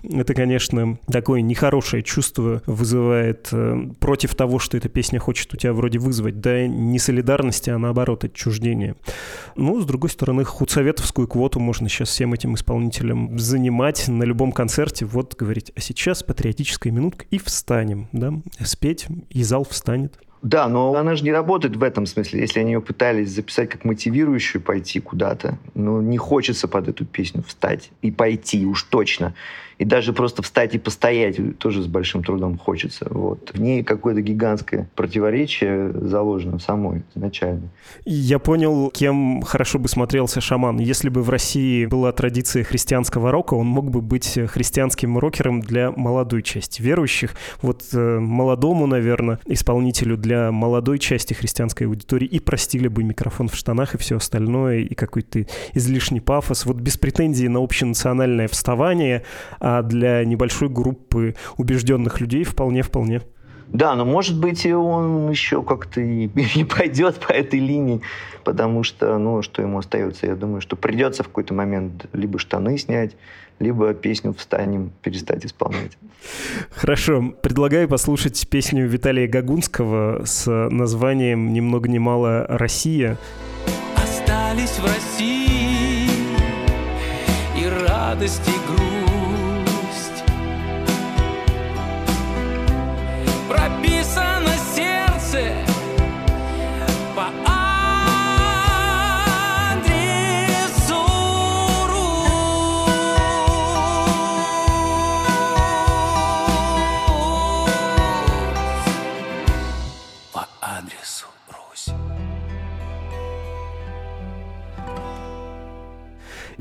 [0.08, 5.72] Это, конечно, такое нехорошее чувство вызывает э, против того, что эта песня хочет у тебя
[5.72, 8.94] вроде вызвать, да, не солидарности, а наоборот отчуждение.
[9.56, 15.04] Ну, с другой стороны, худсоветовскую квоту можно сейчас всем этим исполнителям занимать на любом концерте,
[15.04, 17.38] вот говорить, а сейчас патриотическая минутка и
[17.72, 20.18] встанем, да, спеть, и зал встанет.
[20.42, 22.40] Да, но она же не работает в этом смысле.
[22.40, 27.44] Если они ее пытались записать как мотивирующую пойти куда-то, ну, не хочется под эту песню
[27.46, 29.34] встать и пойти уж точно.
[29.78, 33.06] И даже просто встать и постоять тоже с большим трудом хочется.
[33.10, 33.50] Вот.
[33.54, 37.68] В ней какое-то гигантское противоречие заложено самой изначально.
[38.04, 40.78] Я понял, кем хорошо бы смотрелся шаман.
[40.78, 45.90] Если бы в России была традиция христианского рока, он мог бы быть христианским рокером для
[45.90, 47.34] молодой части верующих.
[47.60, 53.54] Вот э, молодому, наверное, исполнителю для молодой части христианской аудитории и простили бы микрофон в
[53.54, 56.66] штанах и все остальное, и какой-то излишний пафос.
[56.66, 59.22] Вот без претензий на общенациональное вставание,
[59.60, 63.22] а для небольшой группы убежденных людей вполне-вполне.
[63.72, 68.02] Да, но может быть и он еще как-то и, и пойдет по этой линии,
[68.44, 70.26] потому что, ну, что ему остается?
[70.26, 73.16] Я думаю, что придется в какой-то момент либо штаны снять,
[73.58, 75.96] либо песню «Встанем» перестать исполнять.
[76.70, 77.32] Хорошо.
[77.42, 83.16] Предлагаю послушать песню Виталия Гагунского с названием «Ни много ни мало Россия».
[83.96, 86.08] Остались в России
[87.56, 89.01] и радость, и грусть.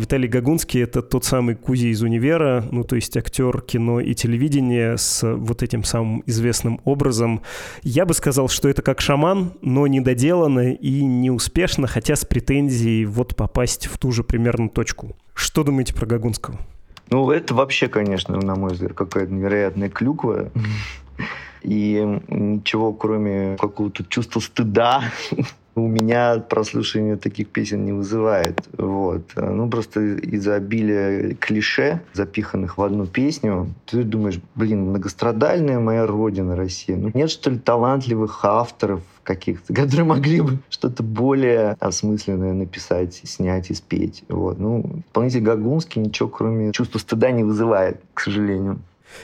[0.02, 4.98] Виталий Гагунский— это тот самый Кузи из «Универа», ну, то есть актер кино и телевидения
[4.98, 7.44] с вот этим самым известным образом.
[7.84, 13.36] Я бы сказал, что это как шаман, но недоделанно и неуспешно, хотя с претензией вот
[13.36, 15.16] попасть в ту же примерно точку.
[15.36, 16.58] Что думаете про Гагунского?
[17.12, 20.50] Ну, это вообще, конечно, на мой взгляд, какая-то невероятная клюква.
[21.62, 25.04] И ничего, кроме какого-то чувства стыда
[25.76, 28.62] у меня прослушивание таких песен не вызывает.
[28.78, 29.24] Вот.
[29.36, 36.56] Ну, просто из-за обилия клише, запиханных в одну песню, ты думаешь, блин, многострадальная моя родина,
[36.56, 36.98] Россия.
[36.98, 43.70] Ну, нет, что ли, талантливых авторов каких-то, которые могли бы что-то более осмысленное написать, снять
[43.70, 44.24] и спеть.
[44.28, 44.60] Вот.
[44.60, 48.80] Ну, исполнитель Гагунский ничего, кроме чувства стыда, не вызывает, к сожалению.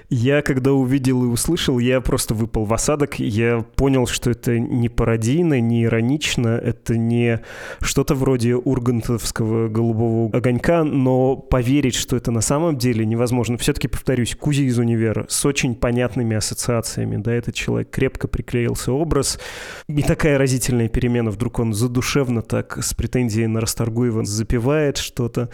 [0.10, 3.20] Я, когда увидел и услышал, я просто выпал в осадок.
[3.20, 7.42] Я понял, что это не пародийно, не иронично, это не
[7.82, 13.58] что-то вроде ургантовского голубого огонька, но поверить, что это на самом деле невозможно.
[13.58, 17.18] Все-таки, повторюсь, Кузи из универа с очень понятными ассоциациями.
[17.18, 19.40] Да, этот человек крепко приклеился образ.
[19.88, 21.32] И такая разительная перемена.
[21.32, 25.50] Вдруг он задушевно так с претензией на Расторгуева запевает что-то.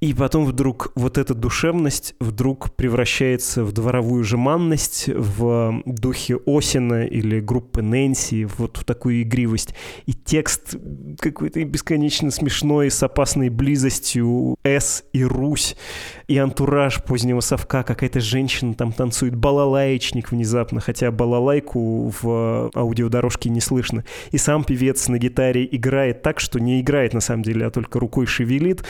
[0.00, 7.40] И потом вдруг вот эта душевность вдруг превращается в дворовую жеманность в духе Осина или
[7.40, 9.74] группы Нэнси, вот в такую игривость.
[10.06, 10.76] И текст
[11.20, 15.76] какой-то бесконечно смешной, с опасной близостью С и Русь,
[16.26, 23.60] и антураж позднего совка, какая-то женщина там танцует, балалаечник внезапно, хотя балалайку в аудиодорожке не
[23.60, 24.04] слышно.
[24.32, 28.00] И сам певец на гитаре играет так, что не играет на самом деле, а только
[28.00, 28.84] рукой шевелит.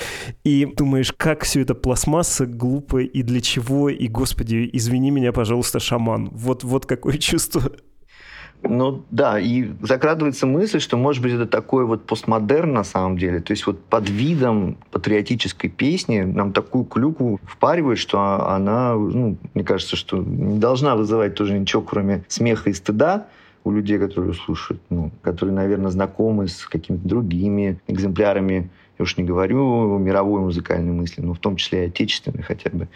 [0.45, 5.81] И думаешь, как все это пластмасса, глупо, и для чего, и, господи, извини меня, пожалуйста,
[5.81, 6.31] шаман.
[6.33, 7.73] Вот, вот какое чувство.
[8.63, 13.41] Ну да, и закрадывается мысль, что может быть это такой вот постмодерн на самом деле.
[13.41, 19.65] То есть вот под видом патриотической песни нам такую клюку впаривают, что она, ну, мне
[19.65, 23.29] кажется, что не должна вызывать тоже ничего, кроме смеха и стыда
[23.63, 29.25] у людей, которые слушают, ну, которые, наверное, знакомы с какими-то другими экземплярами я уж не
[29.25, 32.89] говорю мировой музыкальной мысли, но в том числе и отечественной хотя бы.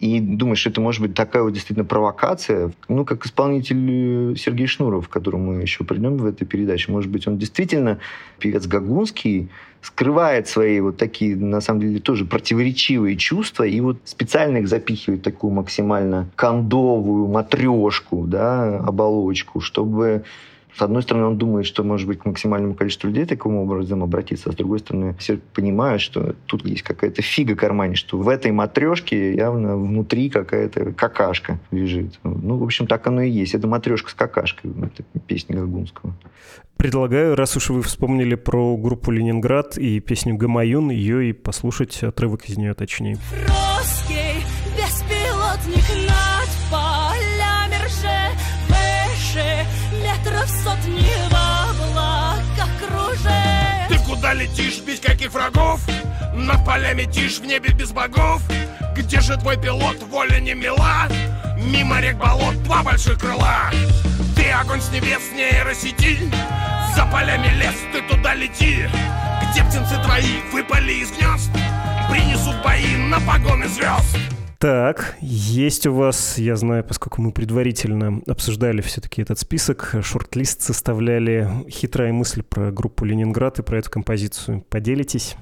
[0.00, 5.12] И думаешь, это может быть такая вот действительно провокация, ну, как исполнитель Сергей Шнуров, к
[5.12, 6.90] которому мы еще придем в этой передаче.
[6.90, 7.98] Может быть, он действительно
[8.38, 9.50] певец Гагунский,
[9.82, 15.22] скрывает свои вот такие, на самом деле, тоже противоречивые чувства и вот специально их запихивает
[15.22, 20.24] такую максимально кондовую матрешку, да, оболочку, чтобы
[20.76, 24.50] С одной стороны, он думает, что, может быть, к максимальному количеству людей таким образом обратиться,
[24.50, 28.28] а с другой стороны, все понимают, что тут есть какая-то фига в кармане, что в
[28.28, 32.18] этой матрешке явно внутри какая-то какашка лежит.
[32.22, 33.54] Ну, в общем, так оно и есть.
[33.54, 36.14] Это матрешка с какашкой, это песня Гагунского.
[36.76, 42.48] Предлагаю, раз уж вы вспомнили про группу «Ленинград» и песню «Гамаюн», ее и послушать отрывок
[42.48, 43.18] из нее точнее.
[43.46, 44.42] Русский
[44.74, 45.99] беспилотник
[54.30, 55.80] куда летишь, без каких врагов?
[56.34, 58.42] Над полями тишь в небе без богов.
[58.94, 61.08] Где же твой пилот, воля не мила?
[61.56, 63.70] Мимо рек болот два больших крыла.
[64.36, 66.30] Ты огонь с небес, нейросети
[66.94, 68.88] За полями лес, ты туда лети.
[69.50, 71.50] Где птенцы твои выпали из гнезд?
[72.10, 78.82] Принесут бои на погоны звезд так, есть у вас, я знаю, поскольку мы предварительно обсуждали
[78.82, 84.62] все-таки этот список, шорт-лист составляли, хитрая мысль про группу «Ленинград» и про эту композицию.
[84.68, 85.36] Поделитесь?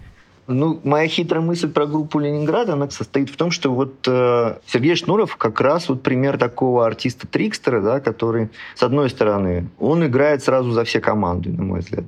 [0.50, 4.94] Ну, моя хитрая мысль про группу Ленинград, она состоит в том, что вот э, Сергей
[4.94, 10.70] Шнуров как раз вот пример такого артиста-трикстера, да, который, с одной стороны, он играет сразу
[10.70, 12.04] за все команды, на мой взгляд.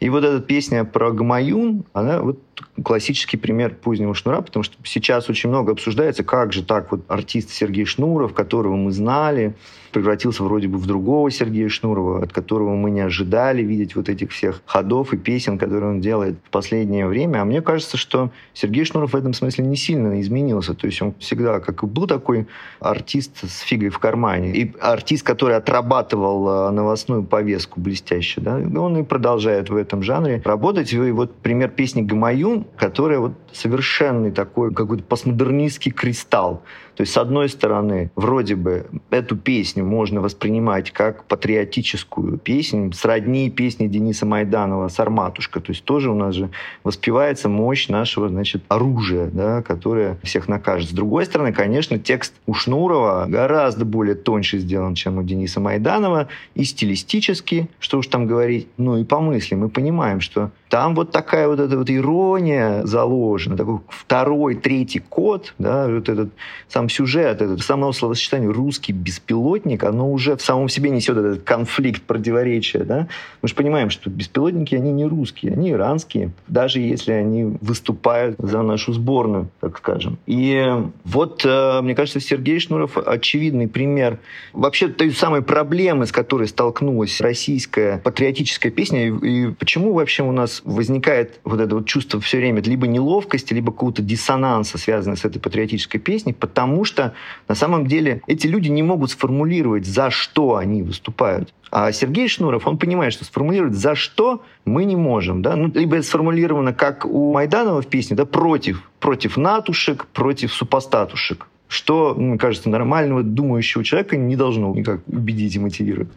[0.00, 2.40] И вот эта песня про Гамаюн, она вот
[2.82, 7.50] классический пример позднего Шнура, потому что сейчас очень много обсуждается, как же так вот артист
[7.50, 9.54] Сергей Шнуров, которого мы знали,
[9.92, 14.32] превратился вроде бы в другого Сергея Шнурова, от которого мы не ожидали видеть вот этих
[14.32, 17.42] всех ходов и песен, которые он делает в последнее время.
[17.42, 20.74] А мне кажется, что Сергей Шнуров в этом смысле не сильно изменился.
[20.74, 22.46] То есть он всегда как и был такой
[22.80, 24.54] артист с фигой в кармане.
[24.54, 28.40] И артист, который отрабатывал э, новостную повестку блестяще.
[28.40, 28.56] Да?
[28.56, 30.92] Он и продолжает в этом жанре работать.
[30.92, 32.02] И вот пример песни
[32.48, 36.62] «Гамаюн», которая вот совершенный такой какой-то постмодернистский кристалл.
[36.98, 43.48] То есть, с одной стороны, вроде бы эту песню можно воспринимать как патриотическую песню, сродни
[43.50, 45.60] песни Дениса Майданова «Сарматушка».
[45.60, 46.50] То есть тоже у нас же
[46.82, 50.90] воспевается мощь нашего, значит, оружия, да, которое всех накажет.
[50.90, 56.26] С другой стороны, конечно, текст у Шнурова гораздо более тоньше сделан, чем у Дениса Майданова,
[56.56, 59.54] и стилистически, что уж там говорить, ну и по мысли.
[59.54, 65.54] Мы понимаем, что там вот такая вот эта вот ирония заложена, такой второй, третий код,
[65.58, 66.30] да, вот этот
[66.66, 72.02] сам сюжет, это само словосочетание «русский беспилотник», оно уже в самом себе несет этот конфликт,
[72.02, 72.84] противоречие.
[72.84, 73.08] Да?
[73.42, 78.62] Мы же понимаем, что беспилотники, они не русские, они иранские, даже если они выступают за
[78.62, 80.18] нашу сборную, так скажем.
[80.26, 80.66] И
[81.04, 84.18] вот, э, мне кажется, Сергей Шнуров очевидный пример
[84.52, 90.62] вообще той самой проблемы, с которой столкнулась российская патриотическая песня, и почему вообще у нас
[90.64, 95.38] возникает вот это вот чувство все время либо неловкости, либо какого-то диссонанса, связанного с этой
[95.38, 97.14] патриотической песней, потому потому что
[97.48, 101.52] на самом деле эти люди не могут сформулировать, за что они выступают.
[101.72, 105.42] А Сергей Шнуров, он понимает, что сформулировать за что мы не можем.
[105.42, 105.56] Да?
[105.56, 111.46] Ну, либо это сформулировано, как у Майданова в песне, да, против, против натушек, против супостатушек
[111.70, 116.08] что, мне кажется, нормального думающего человека не должно никак убедить и мотивировать.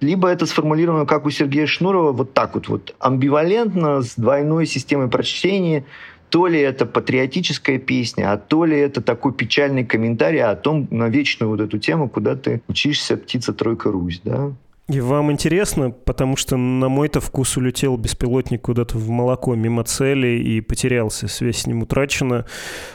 [0.00, 5.08] Либо это сформулировано, как у Сергея Шнурова, вот так вот, вот амбивалентно, с двойной системой
[5.08, 5.84] прочтения,
[6.30, 11.08] то ли это патриотическая песня, а то ли это такой печальный комментарий о том, на
[11.08, 14.52] вечную вот эту тему, куда ты учишься «Птица, тройка, Русь», да?
[14.88, 20.38] И вам интересно, потому что на мой-то вкус улетел беспилотник куда-то в молоко мимо цели
[20.38, 22.46] и потерялся, связь с ним утрачена.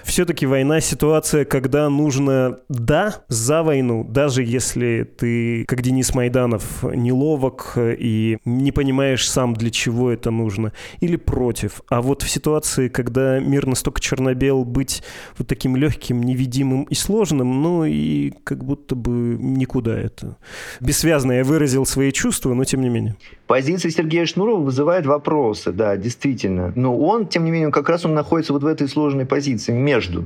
[0.05, 7.73] Все-таки война— ситуация, когда нужно «да» за войну, даже если ты, как Денис Майданов, неловок
[7.75, 10.71] и не понимаешь сам, для чего это нужно,
[11.01, 11.81] или против.
[11.89, 15.03] А вот в ситуации, когда мир настолько черно-бел, быть
[15.37, 20.37] вот таким легким, невидимым и сложным, ну и как будто бы никуда это.
[20.79, 23.15] Бессвязно я выразил выразил свои чувства, но тем не менее.
[23.47, 26.71] Позиция Сергея Шнурова вызывает вопросы, да, действительно.
[26.75, 30.25] Но он, тем не менее, как раз он находится вот в этой сложной позиции между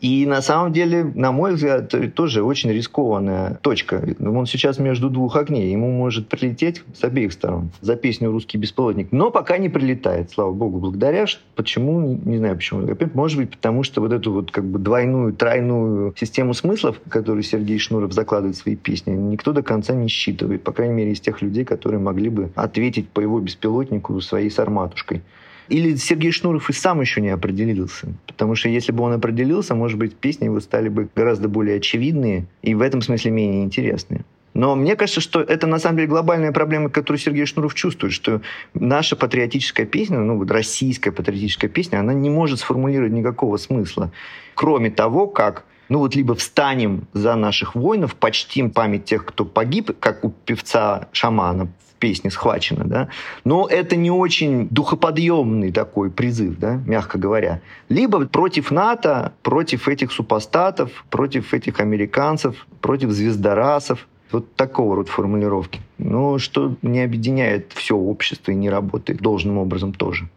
[0.00, 4.02] и на самом деле, на мой взгляд, тоже очень рискованная точка.
[4.20, 5.70] Он сейчас между двух огней.
[5.70, 9.08] Ему может прилететь с обеих сторон за песню «Русский беспилотник».
[9.10, 10.80] Но пока не прилетает, слава богу.
[10.80, 11.24] Благодаря,
[11.54, 12.90] почему, не знаю почему.
[12.90, 17.42] Опять, может быть, потому что вот эту вот как бы двойную, тройную систему смыслов, которую
[17.42, 20.62] Сергей Шнуров закладывает в свои песни, никто до конца не считывает.
[20.62, 25.22] По крайней мере, из тех людей, которые могли бы ответить по его беспилотнику своей сарматушкой.
[25.68, 28.08] Или Сергей Шнуров и сам еще не определился.
[28.26, 32.46] Потому что если бы он определился, может быть, песни его стали бы гораздо более очевидные
[32.62, 34.24] и в этом смысле менее интересные.
[34.54, 38.40] Но мне кажется, что это на самом деле глобальная проблема, которую Сергей Шнуров чувствует, что
[38.72, 44.12] наша патриотическая песня, ну вот российская патриотическая песня, она не может сформулировать никакого смысла,
[44.54, 49.90] кроме того, как ну вот либо встанем за наших воинов, почтим память тех, кто погиб,
[50.00, 53.08] как у певца-шамана песне схвачено, да.
[53.44, 57.60] Но это не очень духоподъемный такой призыв, да, мягко говоря.
[57.88, 64.06] Либо против НАТО, против этих супостатов, против этих американцев, против звездорасов.
[64.32, 65.80] Вот такого рода формулировки.
[65.98, 70.28] Но что не объединяет все общество и не работает должным образом тоже.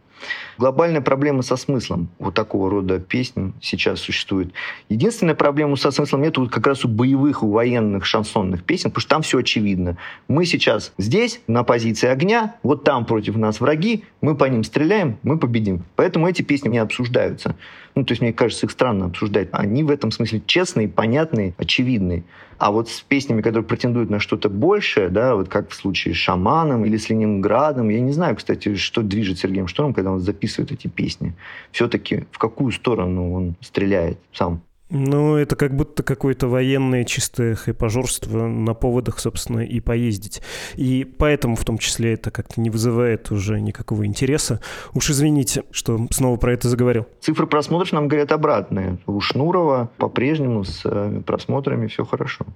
[0.58, 4.52] Глобальная проблема со смыслом вот такого рода песен сейчас существует.
[4.88, 9.00] Единственная проблема со смыслом нет вот как раз у боевых, у военных шансонных песен, потому
[9.00, 9.96] что там все очевидно.
[10.28, 15.18] Мы сейчас здесь, на позиции огня, вот там против нас враги, мы по ним стреляем,
[15.22, 15.84] мы победим.
[15.96, 17.56] Поэтому эти песни не обсуждаются.
[17.94, 19.48] Ну, то есть, мне кажется, их странно обсуждать.
[19.52, 22.24] Они в этом смысле честные, понятные, очевидные.
[22.58, 26.18] А вот с песнями, которые претендуют на что-то большее, да, вот как в случае с
[26.18, 30.70] «Шаманом» или с «Ленинградом», я не знаю, кстати, что движет Сергеем Штормом, когда он записывает
[30.70, 31.34] эти песни.
[31.72, 34.62] Все-таки в какую сторону он стреляет сам?
[34.90, 40.42] Ну, это как будто какое-то военное чистое хайпажорство на поводах, собственно, и поездить.
[40.74, 44.60] И поэтому, в том числе, это как-то не вызывает уже никакого интереса.
[44.92, 47.06] Уж извините, что снова про это заговорил.
[47.20, 48.98] Цифры просмотров нам говорят обратное.
[49.06, 52.46] У Шнурова по-прежнему с э, просмотрами все хорошо.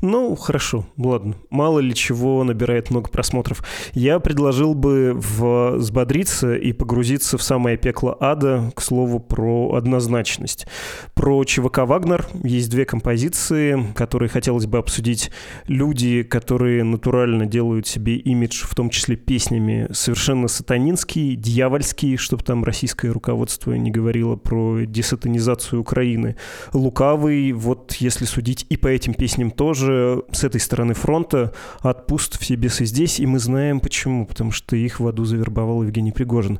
[0.00, 1.34] Ну, хорошо, ладно.
[1.50, 3.64] Мало ли чего набирает много просмотров.
[3.94, 10.66] Я предложил бы взбодриться и погрузиться в самое пекло ада, к слову, про однозначность.
[11.14, 12.26] Про ЧВК Вагнер.
[12.42, 15.30] Есть две композиции, которые хотелось бы обсудить.
[15.66, 22.64] Люди, которые натурально делают себе имидж, в том числе песнями, совершенно сатанинский, дьявольский, чтобы там
[22.64, 26.36] российское руководство не говорило про десатанизацию Украины.
[26.72, 32.40] Лукавый, вот если судить и по этим песням тоже, с этой стороны фронта, ад пуст,
[32.40, 36.58] все бесы здесь, и мы знаем почему, потому что их в аду завербовал Евгений Пригожин.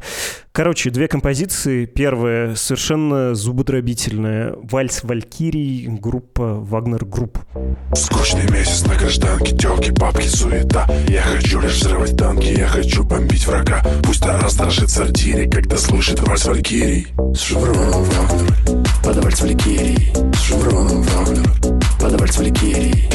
[0.52, 1.86] Короче, две композиции.
[1.86, 4.56] Первая совершенно зубодробительная.
[4.62, 7.36] Вальс Валькирий, группа Wagner Group.
[7.96, 10.88] Скучный месяц на гражданке, телки, бабки, суета.
[11.08, 13.84] Я хочу лишь взрывать танки, я хочу бомбить врага.
[14.04, 17.08] Пусть враг дрожит в сортире, когда слышит вальс Валькирий.
[17.34, 20.12] С шевроном Вагнер, под вальс Валькирий.
[20.32, 23.10] С шевроном Вагнер, под вальс Валькирий.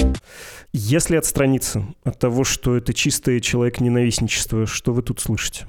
[0.73, 5.65] Если отстраниться от того, что это чистое человек-ненавистничество, что вы тут слышите?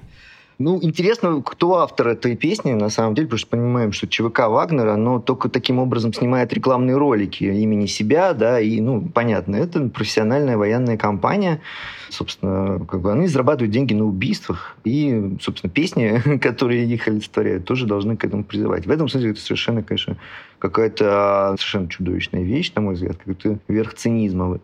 [0.59, 4.95] Ну, интересно, кто автор этой песни, на самом деле, потому что понимаем, что ЧВК Вагнера,
[4.95, 10.57] оно только таким образом снимает рекламные ролики имени себя, да, и, ну, понятно, это профессиональная
[10.57, 11.61] военная компания,
[12.09, 17.87] собственно, как бы они зарабатывают деньги на убийствах, и, собственно, песни, которые их олицетворяют, тоже
[17.87, 18.87] должны к этому призывать.
[18.87, 20.17] В этом смысле это совершенно, конечно,
[20.59, 24.59] какая-то совершенно чудовищная вещь, на мой взгляд, какой-то верх цинизма.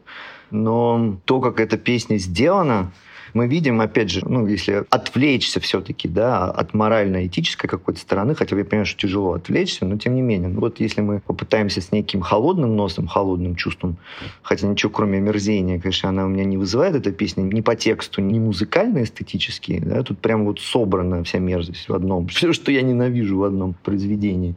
[0.51, 2.93] Но то, как эта песня сделана,
[3.35, 8.65] мы видим, опять же, ну, если отвлечься все-таки, да, от морально-этической какой-то стороны, хотя я
[8.65, 12.21] понимаю, что тяжело отвлечься, но тем не менее, ну, вот если мы попытаемся с неким
[12.21, 13.97] холодным носом, холодным чувством,
[14.43, 18.21] хотя ничего кроме мерзения, конечно, она у меня не вызывает, эта песня, ни по тексту,
[18.21, 22.83] ни музыкально эстетически, да, тут прям вот собрана вся мерзость в одном, все, что я
[22.83, 24.55] ненавижу в одном произведении.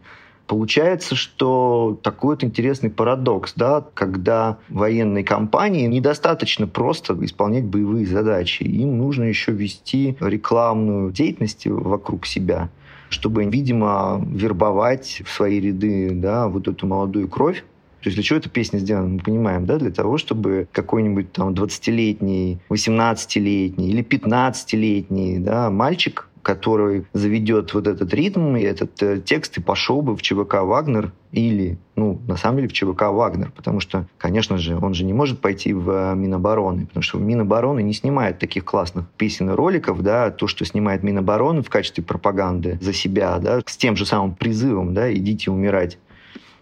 [0.47, 8.63] Получается, что такой вот интересный парадокс, да, когда военной компании недостаточно просто исполнять боевые задачи.
[8.63, 12.69] Им нужно еще вести рекламную деятельность вокруг себя,
[13.09, 17.63] чтобы, видимо, вербовать в свои ряды да, вот эту молодую кровь,
[18.05, 21.55] то есть для чего эта песня сделана, мы понимаем, да, для того, чтобы какой-нибудь там
[21.55, 29.57] 20-летний, 18-летний или 15-летний да, мальчик который заведет вот этот ритм и этот э, текст
[29.57, 33.79] и пошел бы в ЧВК «Вагнер» или, ну, на самом деле в ЧВК «Вагнер», потому
[33.79, 37.93] что, конечно же, он же не может пойти в э, Минобороны, потому что Минобороны не
[37.93, 42.93] снимает таких классных песен и роликов, да, то, что снимает Минобороны в качестве пропаганды за
[42.93, 45.97] себя, да, с тем же самым призывом, да, идите умирать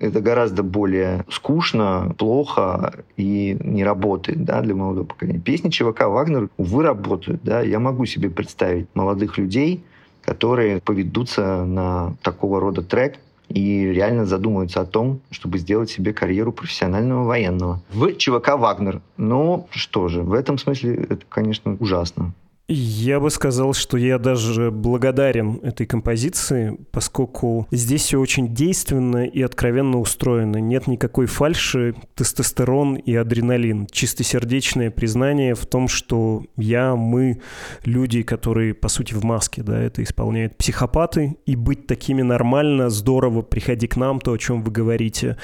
[0.03, 5.39] это гораздо более скучно, плохо и не работает да, для молодого поколения.
[5.39, 7.41] Песни ЧВК «Вагнер», увы, работают.
[7.43, 7.61] Да.
[7.61, 9.83] Я могу себе представить молодых людей,
[10.21, 13.17] которые поведутся на такого рода трек,
[13.49, 17.81] и реально задумываются о том, чтобы сделать себе карьеру профессионального военного.
[17.91, 19.01] В ЧВК «Вагнер».
[19.17, 22.33] Ну, что же, в этом смысле это, конечно, ужасно.
[22.69, 29.41] Я бы сказал, что я даже благодарен этой композиции, поскольку здесь все очень действенно и
[29.41, 30.57] откровенно устроено.
[30.57, 33.87] Нет никакой фальши, тестостерон и адреналин.
[33.91, 37.41] Чистосердечное признание в том, что я, мы,
[37.83, 43.41] люди, которые, по сути, в маске, да, это исполняют психопаты, и быть такими нормально, здорово,
[43.41, 45.35] приходи к нам, то, о чем вы говорите.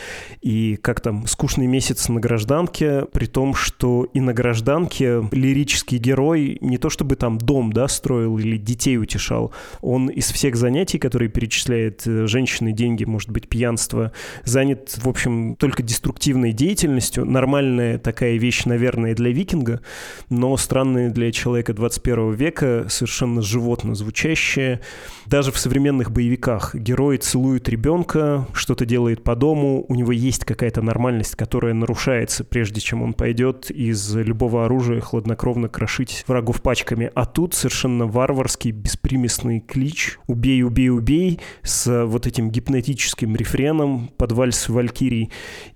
[0.41, 6.57] И как там, скучный месяц на гражданке, при том, что и на гражданке лирический герой
[6.61, 9.51] не то чтобы чтобы там дом, да, строил или детей утешал.
[9.81, 14.11] Он из всех занятий, которые перечисляет э, женщины, деньги, может быть, пьянство,
[14.45, 17.25] занят, в общем, только деструктивной деятельностью.
[17.25, 19.81] Нормальная такая вещь, наверное, для викинга,
[20.29, 24.81] но странная для человека 21 века, совершенно животно звучащая.
[25.29, 30.81] Даже в современных боевиках герой целует ребенка, что-то делает по дому, у него есть какая-то
[30.81, 37.11] нормальность, которая нарушается, прежде чем он пойдет из любого оружия хладнокровно крошить врагов пачками.
[37.13, 44.31] А тут совершенно варварский, беспримесный клич «Убей, убей, убей» с вот этим гипнотическим рефреном под
[44.31, 45.29] вальс Валькирий.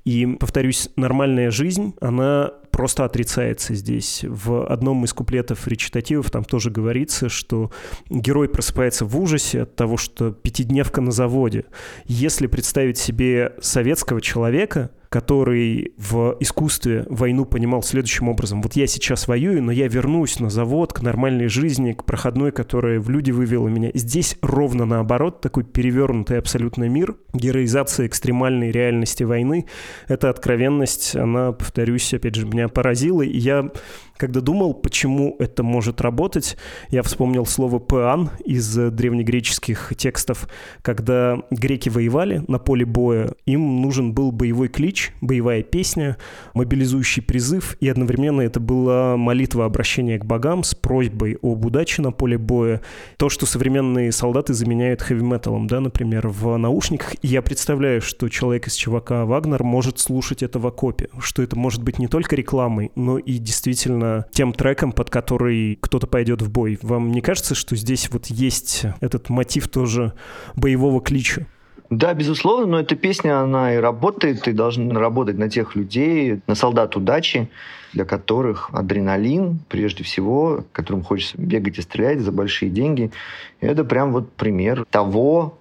[0.03, 4.25] И, повторюсь, нормальная жизнь, она просто отрицается здесь.
[4.27, 7.71] В одном из куплетов речитативов там тоже говорится, что
[8.09, 11.65] герой просыпается в ужасе от того, что пятидневка на заводе.
[12.05, 18.63] Если представить себе советского человека, который в искусстве войну понимал следующим образом.
[18.63, 22.99] Вот я сейчас воюю, но я вернусь на завод, к нормальной жизни, к проходной, которая
[22.99, 23.91] в люди вывела меня.
[23.93, 29.67] Здесь ровно наоборот, такой перевернутый абсолютно мир, героизация экстремальной реальности войны.
[30.07, 33.21] Эта откровенность, она, повторюсь, опять же, меня поразила.
[33.21, 33.69] И я
[34.17, 36.57] когда думал, почему это может работать,
[36.89, 40.47] я вспомнил слово «пеан» из древнегреческих текстов.
[40.81, 46.17] Когда греки воевали на поле боя, им нужен был боевой клич, боевая песня,
[46.53, 52.11] мобилизующий призыв, и одновременно это была молитва обращения к богам с просьбой об удаче на
[52.11, 52.81] поле боя.
[53.17, 57.15] То, что современные солдаты заменяют хэви-металом, да, например, в наушниках.
[57.21, 61.57] И я представляю, что человек из ЧВК Вагнер может слушать это в окопе, что это
[61.57, 66.41] может быть не только рекламой, но и действительно именно тем треком, под который кто-то пойдет
[66.41, 66.77] в бой.
[66.81, 70.13] Вам не кажется, что здесь вот есть этот мотив тоже
[70.55, 71.45] боевого клича?
[71.89, 76.55] Да, безусловно, но эта песня, она и работает, и должна работать на тех людей, на
[76.55, 77.49] солдат удачи,
[77.91, 83.11] для которых адреналин, прежде всего, которым хочется бегать и стрелять за большие деньги,
[83.59, 85.59] это прям вот пример того,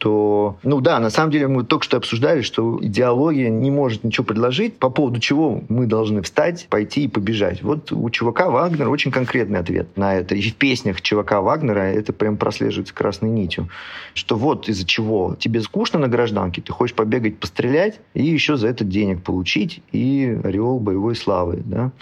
[0.00, 4.24] что, ну да, на самом деле мы только что обсуждали, что идеология не может ничего
[4.24, 7.62] предложить, по поводу чего мы должны встать, пойти и побежать.
[7.62, 10.34] Вот у чувака Вагнера очень конкретный ответ на это.
[10.34, 13.68] И в песнях чувака Вагнера это прям прослеживается красной нитью.
[14.14, 18.68] Что вот из-за чего тебе скучно на гражданке, ты хочешь побегать, пострелять, и еще за
[18.68, 21.92] это денег получить, и ореол боевой славы, да.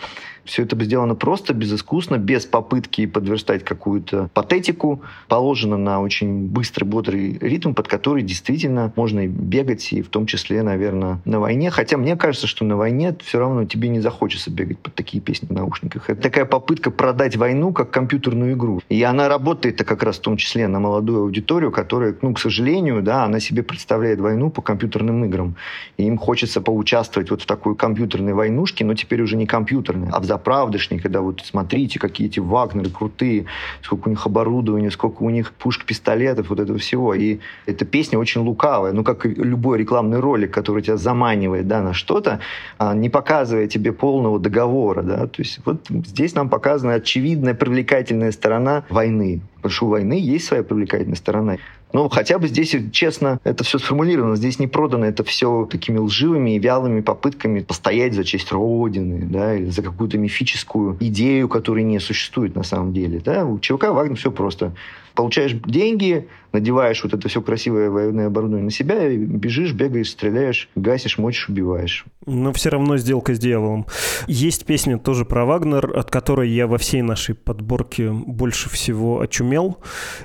[0.49, 5.03] Все это сделано просто, безыскусно, без попытки подверстать какую-то патетику.
[5.29, 10.63] Положено на очень быстрый, бодрый ритм, под который действительно можно бегать, и в том числе,
[10.63, 11.71] наверное, на войне.
[11.71, 15.47] Хотя мне кажется, что на войне все равно тебе не захочется бегать под такие песни
[15.47, 16.09] в наушниках.
[16.09, 18.81] Это такая попытка продать войну как компьютерную игру.
[18.89, 23.03] И она работает как раз в том числе на молодую аудиторию, которая, ну, к сожалению,
[23.03, 25.57] да, она себе представляет войну по компьютерным играм.
[25.99, 30.21] И им хочется поучаствовать вот в такой компьютерной войнушке, но теперь уже не компьютерной, а
[30.21, 33.47] в заправдышней, когда вот смотрите, какие эти Вагнеры крутые,
[33.83, 37.15] сколько у них оборудования, сколько у них пушек, пистолетов, вот этого всего.
[37.15, 41.93] И эта песня очень лукавая, ну, как любой рекламный ролик, который тебя заманивает, да, на
[41.93, 42.41] что-то,
[42.79, 48.33] а, не показывая тебе полного договора, да, то есть вот здесь нам показана очевидная привлекательная
[48.33, 49.41] сторона войны.
[49.57, 51.57] Потому что у войны есть своя привлекательная сторона.
[51.93, 54.37] Ну, хотя бы здесь, честно, это все сформулировано.
[54.37, 59.55] Здесь не продано это все такими лживыми и вялыми попытками постоять за честь Родины, да,
[59.55, 63.21] или за какую-то мифическую идею, которая не существует на самом деле.
[63.25, 63.47] Да.
[63.47, 64.73] У ЧВК Вагнер все просто.
[65.19, 70.69] Получаешь деньги, надеваешь вот это все красивое военное оборудование на себя, и бежишь, бегаешь, стреляешь,
[70.77, 72.05] гасишь, мочишь, убиваешь.
[72.25, 73.87] Но все равно сделка с дьяволом.
[74.29, 79.79] Есть песня тоже про Вагнер, от которой я во всей нашей подборке больше всего очумел.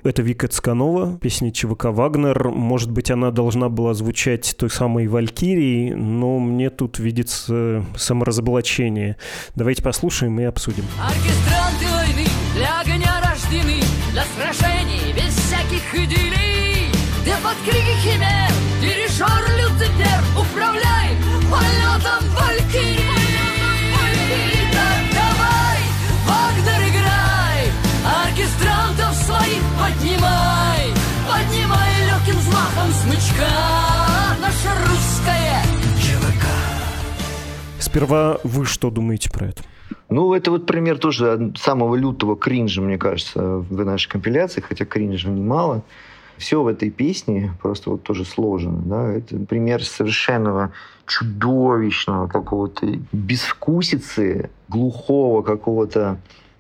[0.04, 2.50] Это Вика Цканова, песня ЧВК «Вагнер».
[2.50, 9.18] Может быть, она должна была звучать той самой «Валькирией», но мне тут видится саморазоблачение.
[9.56, 10.84] Давайте послушаем и обсудим.
[11.02, 13.82] Оркестранты войны для огня рождены,
[14.12, 14.63] для без
[15.96, 16.92] идиллий.
[17.22, 21.18] Где под крики химер дирижер Люцифер управляй
[21.50, 22.34] полетом
[26.90, 27.72] играй,
[28.26, 30.94] оркестрантов своих поднимай,
[31.28, 34.03] поднимай легким взмахом смычка
[37.94, 39.62] Сперва вы что думаете про это?
[40.10, 45.30] Ну, это вот пример тоже самого лютого кринжа, мне кажется, в нашей компиляции, хотя кринжа
[45.30, 45.84] немало.
[46.38, 48.82] Все в этой песне просто вот тоже сложено.
[48.84, 49.12] Да?
[49.12, 50.72] Это пример совершенного
[51.06, 56.18] чудовищного какого-то безвкусицы, глухого какого-то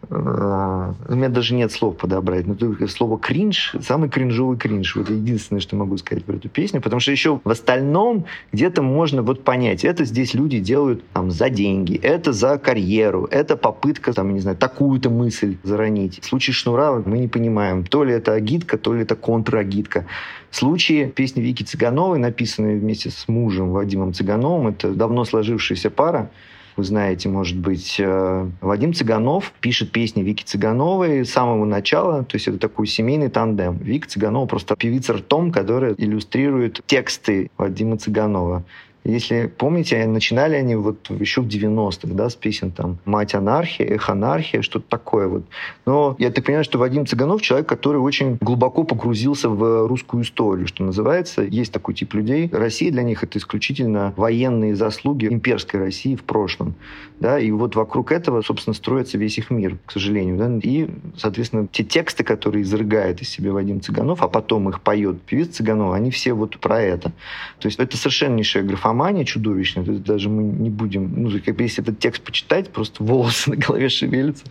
[0.09, 2.47] у меня даже нет слов подобрать.
[2.47, 4.95] Но только слово кринж, самый кринжовый кринж.
[4.95, 6.81] Вот единственное, что могу сказать про эту песню.
[6.81, 9.85] Потому что еще в остальном где-то можно вот понять.
[9.85, 14.57] Это здесь люди делают там за деньги, это за карьеру, это попытка, там, не знаю,
[14.57, 16.19] такую-то мысль заронить.
[16.21, 20.05] В случае Шнура мы не понимаем, то ли это агитка, то ли это контрагитка.
[20.49, 26.29] В случае песни Вики Цыгановой, написанной вместе с мужем Вадимом Цыгановым, это давно сложившаяся пара,
[26.75, 32.35] вы знаете, может быть, э, Вадим Цыганов пишет песни Вики Цыгановой с самого начала, то
[32.35, 33.77] есть это такой семейный тандем.
[33.77, 38.63] Вика Цыганова просто певица ртом, которая иллюстрирует тексты Вадима Цыганова.
[39.03, 44.09] Если помните, начинали они вот еще в 90-х, да, с песен там «Мать анархия», «Эх
[44.09, 45.43] анархия», что-то такое вот.
[45.85, 50.67] Но я так понимаю, что Вадим Цыганов человек, который очень глубоко погрузился в русскую историю,
[50.67, 51.41] что называется.
[51.43, 52.49] Есть такой тип людей.
[52.51, 56.75] Россия для них это исключительно военные заслуги имперской России в прошлом.
[57.23, 60.35] Да, и вот вокруг этого, собственно, строится весь их мир, к сожалению.
[60.37, 60.51] Да?
[60.61, 65.55] И, соответственно, те тексты, которые изрыгает из себя Вадим Цыганов, а потом их поет певец
[65.55, 67.13] Цыганов, они все вот про это.
[67.59, 71.63] То есть это совершеннейшая графомания чудовищная, то есть даже мы не будем, ну, как бы
[71.63, 74.43] если этот текст почитать, просто волосы на голове шевелятся.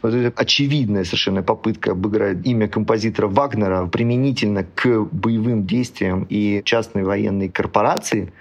[0.00, 7.02] Вот это очевидная совершенно попытка обыграть имя композитора Вагнера применительно к боевым действиям и частной
[7.02, 8.32] военной корпорации,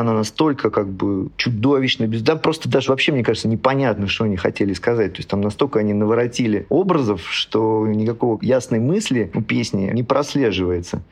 [0.00, 2.22] она настолько как бы чудовищно, без...
[2.22, 5.12] да просто даже вообще, мне кажется, непонятно, что они хотели сказать.
[5.12, 11.02] То есть там настолько они наворотили образов, что никакого ясной мысли у песни не прослеживается.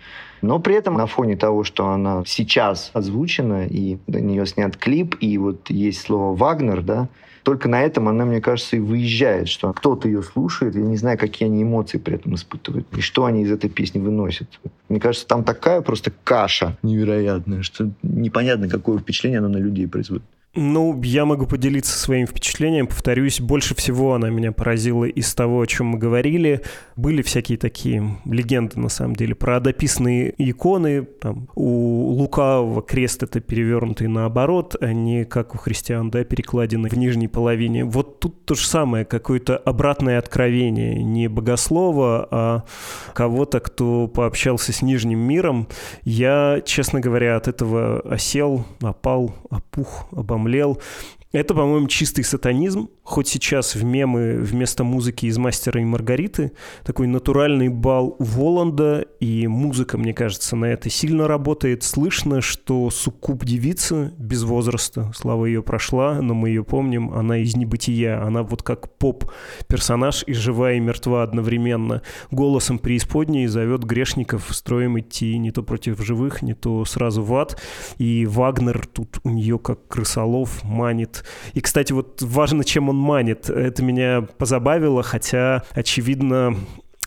[0.40, 5.14] Но при этом на фоне того, что она сейчас озвучена, и на нее снят клип,
[5.20, 7.08] и вот есть слово «Вагнер», да,
[7.42, 11.18] только на этом она, мне кажется, и выезжает, что кто-то ее слушает, я не знаю,
[11.18, 14.48] какие они эмоции при этом испытывают, и что они из этой песни выносят.
[14.88, 20.24] Мне кажется, там такая просто каша невероятная, что непонятно, какое впечатление она на людей производит.
[20.56, 22.88] Ну, я могу поделиться своим впечатлением.
[22.88, 26.62] Повторюсь, больше всего она меня поразила из того, о чем мы говорили.
[26.96, 31.02] Были всякие такие легенды, на самом деле, про дописанные иконы.
[31.02, 36.96] Там, у Лукавого крест это перевернутый наоборот, а не как у христиан, да, перекладины в
[36.96, 37.84] нижней половине.
[37.84, 41.00] Вот тут то же самое, какое-то обратное откровение.
[41.04, 42.64] Не богослова, а
[43.14, 45.68] кого-то, кто пообщался с нижним миром.
[46.02, 50.80] Я, честно говоря, от этого осел, опал, опух, обомлел обомлел.
[51.32, 56.50] Это, по-моему, чистый сатанизм, хоть сейчас в мемы вместо музыки из «Мастера и Маргариты»
[56.84, 61.84] такой натуральный бал Воланда, и музыка, мне кажется, на это сильно работает.
[61.84, 67.54] Слышно, что суккуб девица без возраста, слава ее прошла, но мы ее помним, она из
[67.54, 72.02] небытия, она вот как поп-персонаж и жива, и мертва одновременно.
[72.32, 77.56] Голосом преисподней зовет грешников строем идти не то против живых, не то сразу в ад.
[77.98, 81.19] И Вагнер тут у нее как крысолов манит
[81.54, 83.50] и, кстати, вот важно, чем он манит.
[83.50, 86.56] Это меня позабавило, хотя, очевидно,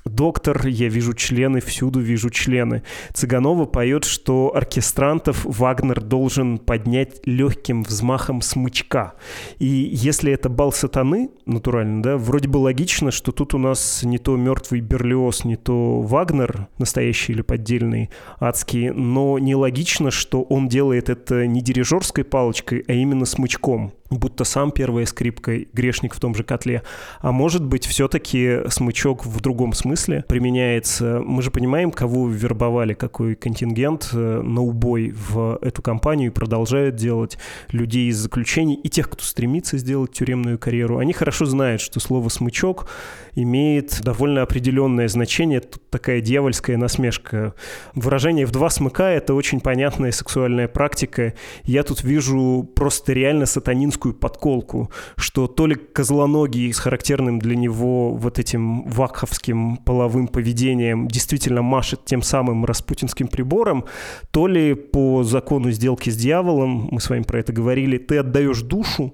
[0.06, 2.84] доктор, я вижу члены, всюду вижу члены.
[3.14, 9.14] Цыганова поет, что оркестрантов Вагнер должен поднять легким взмахом смычка.
[9.60, 14.18] И если это бал сатаны, натурально, да, вроде бы логично, что тут у нас не
[14.18, 18.10] то мертвый Берлиоз, не то Вагнер, настоящий или поддельный,
[18.40, 24.72] адский, но нелогично, что он делает это не дирижерской палочкой, а именно смычком будто сам
[24.72, 26.84] первая скрипка, грешник в том же котле.
[27.20, 31.22] А может быть, все-таки смычок в другом смысле применяется.
[31.26, 36.96] Мы же понимаем, кого вербовали, какой контингент э, на убой в эту компанию и продолжают
[36.96, 37.38] делать
[37.72, 40.98] людей из заключений и тех, кто стремится сделать тюремную карьеру.
[40.98, 42.88] Они хорошо знают, что слово «смычок»
[43.36, 45.60] имеет довольно определенное значение.
[45.60, 47.54] Тут такая дьявольская насмешка.
[47.96, 51.34] Выражение «в два смыка»— это очень понятная сексуальная практика.
[51.64, 58.16] Я тут вижу просто реально сатанинскую подколку, что то ли козлоногий с характерным для него
[58.16, 63.86] вот этим вакховским половым поведением действительно машет тем самым распутинским прибором,
[64.32, 68.62] то ли по закону сделки с дьяволом, мы с вами про это говорили, ты отдаешь
[68.62, 69.14] душу,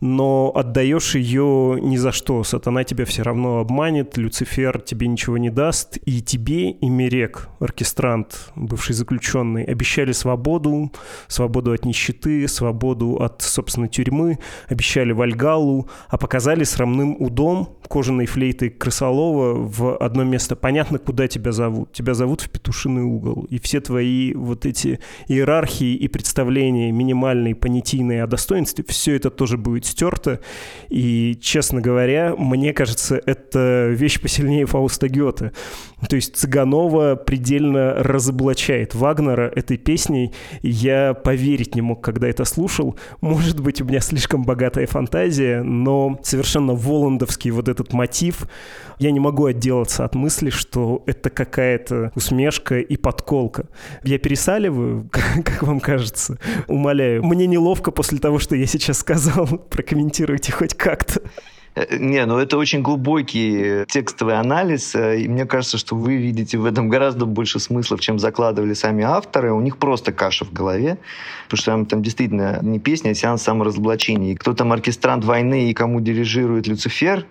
[0.00, 2.44] но отдаешь ее ни за что.
[2.44, 8.50] Сатана тебя все равно обманет, Люцифер тебе ничего не даст, и тебе и Мерек, оркестрант,
[8.54, 10.92] бывший заключенный, обещали свободу,
[11.28, 14.38] свободу от нищеты, свободу от, собственно, тюрьмы,
[14.68, 20.56] обещали Вальгалу, а показали срамным удом, кожаной флейтой крысолова в одно место.
[20.56, 21.92] Понятно, куда тебя зовут.
[21.92, 23.46] Тебя зовут в петушиный угол.
[23.48, 29.56] И все твои вот эти иерархии и представления минимальные, понятийные о достоинстве, все это тоже
[29.56, 30.40] будет будет стерто.
[30.88, 35.52] И, честно говоря, мне кажется, это вещь посильнее Фауста Гёте.
[36.08, 40.32] То есть Цыганова предельно разоблачает Вагнера этой песней.
[40.62, 42.96] Я поверить не мог, когда это слушал.
[43.20, 48.46] Может быть, у меня слишком богатая фантазия, но совершенно воландовский вот этот мотив,
[48.98, 53.68] я не могу отделаться от мысли, что это какая-то усмешка и подколка.
[54.04, 56.38] Я пересаливаю, как вам кажется?
[56.68, 57.24] Умоляю.
[57.24, 59.46] Мне неловко после того, что я сейчас сказал.
[59.76, 61.20] Прокомментируйте хоть как-то.
[61.74, 66.56] Э, не, ну это очень глубокий текстовый анализ, э, и мне кажется, что вы видите
[66.56, 69.52] в этом гораздо больше смыслов, чем закладывали сами авторы.
[69.52, 70.96] У них просто каша в голове,
[71.44, 74.32] потому что там, там действительно не песня, а сеанс саморазоблачения.
[74.32, 77.26] И кто там оркестрант войны и кому дирижирует Люцифер,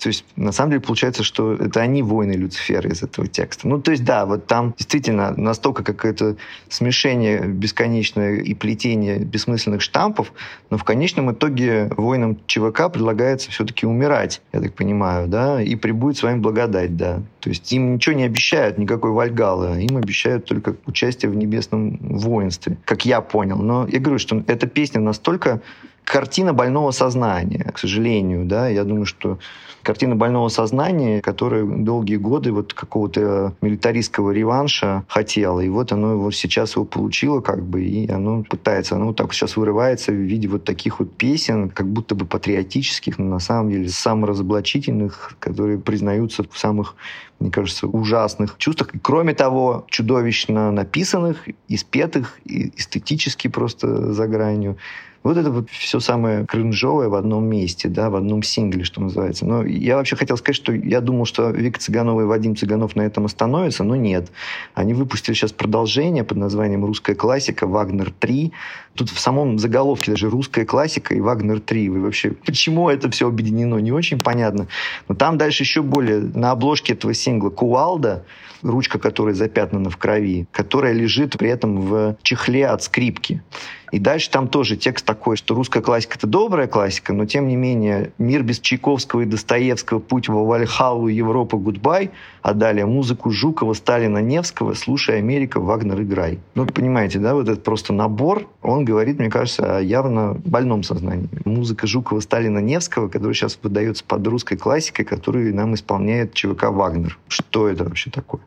[0.00, 3.68] то есть, на самом деле, получается, что это они воины Люцифера из этого текста.
[3.68, 6.36] Ну, то есть, да, вот там действительно настолько какое-то
[6.68, 10.32] смешение бесконечное и плетение бессмысленных штампов,
[10.70, 16.18] но в конечном итоге воинам ЧВК предлагается все-таки умирать, я так понимаю, да, и прибудет
[16.18, 17.22] с вами благодать, да.
[17.40, 22.78] То есть им ничего не обещают, никакой Вальгалы, им обещают только участие в небесном воинстве,
[22.86, 23.58] как я понял.
[23.58, 25.60] Но я говорю, что эта песня настолько
[26.04, 29.38] картина больного сознания, к сожалению, да, я думаю, что
[29.82, 36.30] картина больного сознания, которая долгие годы вот какого-то милитаристского реванша хотела, и вот оно его
[36.30, 40.48] сейчас его получило как бы, и оно пытается, оно вот так сейчас вырывается в виде
[40.48, 46.44] вот таких вот песен, как будто бы патриотических, но на самом деле саморазоблачительных, которые признаются
[46.48, 46.96] в самых
[47.38, 48.94] мне кажется, ужасных чувствах.
[48.94, 54.76] И, кроме того, чудовищно написанных, испетых, эстетически просто за гранью.
[55.22, 59.44] Вот это вот все самое кринжовое в одном месте, да, в одном сингле, что называется.
[59.44, 63.02] Но я вообще хотел сказать, что я думал, что Вика Цыганова и Вадим Цыганов на
[63.02, 64.30] этом остановятся, но нет.
[64.74, 67.66] Они выпустили сейчас продолжение под названием «Русская классика.
[67.66, 68.52] Вагнер 3».
[68.94, 71.90] Тут в самом заголовке даже «Русская классика» и «Вагнер 3».
[71.90, 74.68] Вы вообще, почему это все объединено, не очень понятно.
[75.06, 78.24] Но там дальше еще более, на обложке этого сингла «Кувалда»,
[78.62, 83.42] ручка которой запятнана в крови, которая лежит при этом в чехле от скрипки.
[83.90, 87.56] И дальше там тоже текст такой, что русская классика— это добрая классика, но тем не
[87.56, 92.10] менее мир без Чайковского и Достоевского, путь во Вальхалу, Европа, goodbye,
[92.42, 96.40] а далее музыку Жукова, Сталина, Невского, слушай Америка, Вагнер, играй.
[96.54, 101.28] Ну, понимаете, да, вот этот просто набор, он говорит, мне кажется, о явно больном сознании.
[101.44, 107.18] Музыка Жукова, Сталина, Невского, которая сейчас выдается под русской классикой, которую нам исполняет ЧВК «Вагнер».
[107.28, 108.40] Что это вообще такое?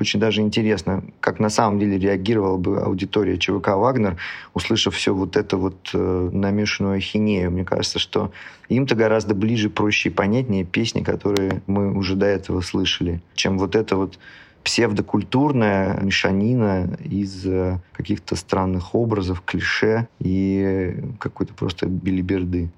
[0.00, 4.16] Очень даже интересно, как на самом деле реагировала бы аудитория ЧВК «Вагнер»,
[4.54, 7.50] услышав все вот это вот э, намешанную ахинею.
[7.50, 8.32] Мне кажется, что
[8.70, 13.74] им-то гораздо ближе, проще и понятнее песни, которые мы уже до этого слышали, чем вот
[13.74, 14.18] это вот
[14.62, 22.70] псевдокультурная мешанина из э, каких-то странных образов, клише и какой-то просто билиберды.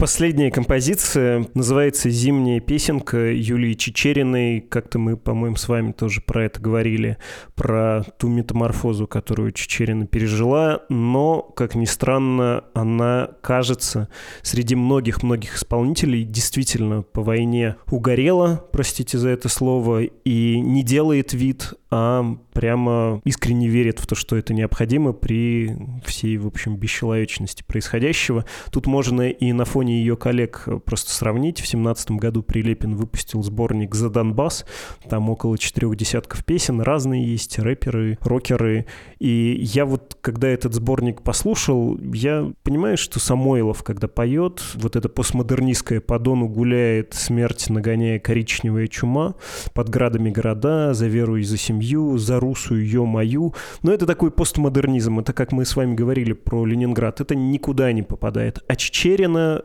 [0.00, 4.62] Последняя композиция называется «Зимняя песенка» Юлии Чечериной.
[4.62, 7.18] Как-то мы, по-моему, с вами тоже про это говорили,
[7.54, 10.84] про ту метаморфозу, которую Чечерина пережила.
[10.88, 14.08] Но, как ни странно, она, кажется,
[14.40, 21.74] среди многих-многих исполнителей действительно по войне угорела, простите за это слово, и не делает вид,
[21.90, 25.76] а прямо искренне верит в то, что это необходимо при
[26.06, 28.46] всей, в общем, бесчеловечности происходящего.
[28.70, 31.60] Тут можно и на фоне ее коллег просто сравнить.
[31.60, 34.64] В семнадцатом году Прилепин выпустил сборник «За Донбасс».
[35.08, 38.86] Там около четырех десятков песен, разные есть, рэперы, рокеры.
[39.18, 45.08] И я вот, когда этот сборник послушал, я понимаю, что Самойлов, когда поет, вот это
[45.08, 49.34] постмодернистское «По Дону гуляет, смерть нагоняя коричневая чума»,
[49.74, 53.54] «Под градами города», «За веру и за семью», «За русую, ее мою».
[53.82, 55.18] Но это такой постмодернизм.
[55.18, 58.60] Это, как мы с вами говорили про Ленинград, это никуда не попадает.
[58.68, 59.64] А Чечерина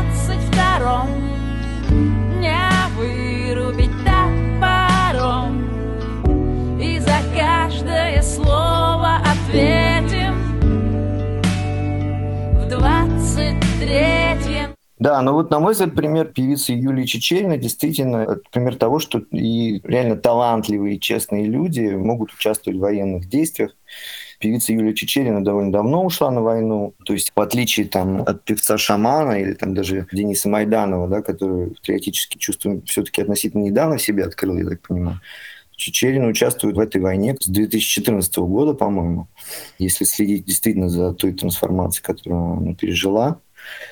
[9.51, 10.33] слово ответим
[12.55, 18.41] В двадцать третьем Да, ну вот, на мой взгляд, пример певицы Юлии Чечерина действительно это
[18.51, 23.71] пример того, что и реально талантливые, честные люди могут участвовать в военных действиях
[24.41, 26.95] Певица Юлия Чечерина довольно давно ушла на войну.
[27.05, 31.69] То есть, в отличие там, от певца Шамана или там даже Дениса Майданова, да, который
[31.75, 35.21] патриотические чувства все-таки относительно недавно себе открыл, я так понимаю,
[35.81, 39.27] Чечерина участвует в этой войне с 2014 года, по-моему,
[39.79, 43.39] если следить действительно за той трансформацией, которую она пережила.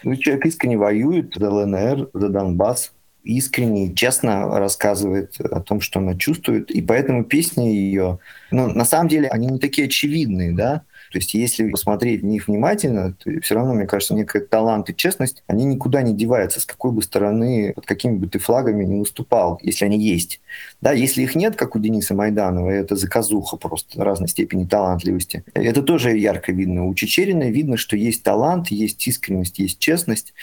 [0.04, 2.92] Ну, человек искренне воюет за ЛНР, за Донбасс,
[3.24, 8.20] искренне, честно рассказывает о том, что она чувствует, и поэтому песни ее,
[8.52, 12.48] ну, на самом деле, они не такие очевидные, да, то есть если посмотреть в них
[12.48, 16.66] внимательно, то все равно, мне кажется, некий талант и честность, они никуда не деваются, с
[16.66, 20.40] какой бы стороны, под какими бы ты флагами не выступал, если они есть.
[20.82, 25.44] Да, если их нет, как у Дениса Майданова, это заказуха просто разной степени талантливости.
[25.54, 26.86] Это тоже ярко видно.
[26.86, 30.34] У Чечерина видно, что есть талант, есть искренность, есть честность.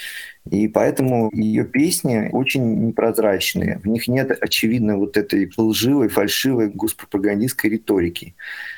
[0.50, 3.80] И поэтому ее песни очень непрозрачные.
[3.82, 8.34] В них нет, очевидно, вот этой лживой, фальшивой госпропагандистской риторики.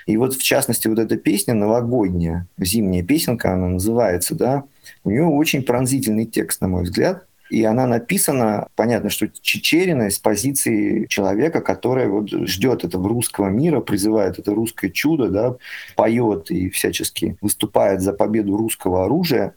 [0.06, 4.64] И вот, в частности, вот эта песня новогодняя, зимняя песенка, она называется, да,
[5.02, 7.27] у нее очень пронзительный текст, на мой взгляд.
[7.50, 13.80] И она написана, понятно, что Чечерина из позиции человека, который вот ждет этого русского мира,
[13.80, 15.56] призывает это русское чудо, да,
[15.96, 19.54] поет и всячески выступает за победу русского оружия.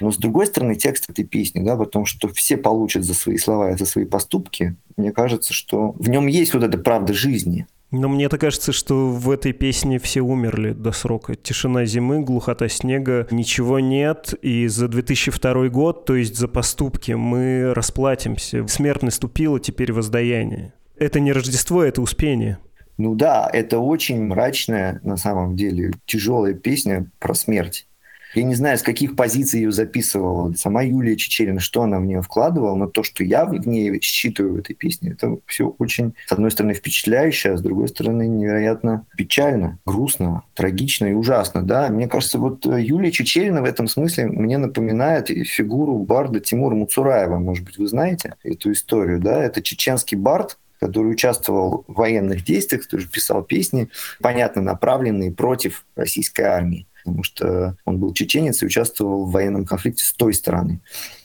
[0.00, 3.70] Но с другой стороны, текст этой песни, да, потому что все получат за свои слова
[3.70, 7.66] и за свои поступки, мне кажется, что в нем есть вот эта правда жизни.
[7.90, 11.34] Но мне-то кажется, что в этой песне все умерли до срока.
[11.34, 14.32] Тишина зимы, глухота снега, ничего нет.
[14.42, 18.66] И за 2002 год, то есть за поступки, мы расплатимся.
[18.68, 20.72] Смерть наступила, теперь воздаяние.
[20.96, 22.58] Это не Рождество, это Успение.
[22.98, 27.86] Ну да, это очень мрачная, на самом деле, тяжелая песня про смерть.
[28.34, 32.22] Я не знаю, с каких позиций ее записывала сама Юлия Чечерина, что она в нее
[32.22, 36.32] вкладывала, но то, что я в ней считываю в этой песне, это все очень, с
[36.32, 41.62] одной стороны, впечатляюще, а с другой стороны, невероятно печально, грустно, трагично и ужасно.
[41.62, 41.88] Да?
[41.88, 47.38] Мне кажется, вот э, Юлия Чечерина в этом смысле мне напоминает фигуру барда Тимура Муцураева.
[47.38, 49.18] Может быть, вы знаете эту историю.
[49.20, 49.42] Да?
[49.42, 53.88] Это чеченский бард, который участвовал в военных действиях, тоже писал песни,
[54.20, 60.04] понятно, направленные против российской армии потому что он был чеченец и участвовал в военном конфликте
[60.04, 60.80] с той стороны.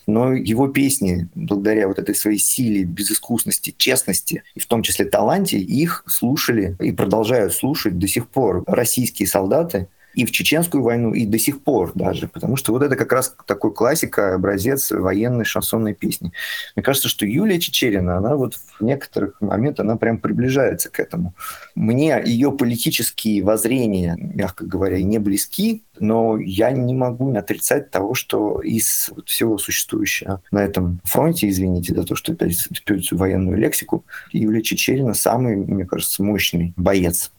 [0.07, 5.57] Но его песни, благодаря вот этой своей силе, безыскусности, честности, и в том числе таланте,
[5.57, 11.25] их слушали и продолжают слушать до сих пор российские солдаты, и в Чеченскую войну, и
[11.25, 15.93] до сих пор даже, потому что вот это как раз такой классика, образец военной шансонной
[15.93, 16.31] песни.
[16.75, 21.33] Мне кажется, что Юлия Чечерина, она вот в некоторых моментах, она прям приближается к этому.
[21.75, 28.61] Мне ее политические воззрения, мягко говоря, не близки, но я не могу отрицать того, что
[28.61, 34.61] из всего существующего на этом фронте, извините за то, что опять использую военную лексику, Юлия
[34.61, 37.31] Чечерина самый, мне кажется, мощный боец.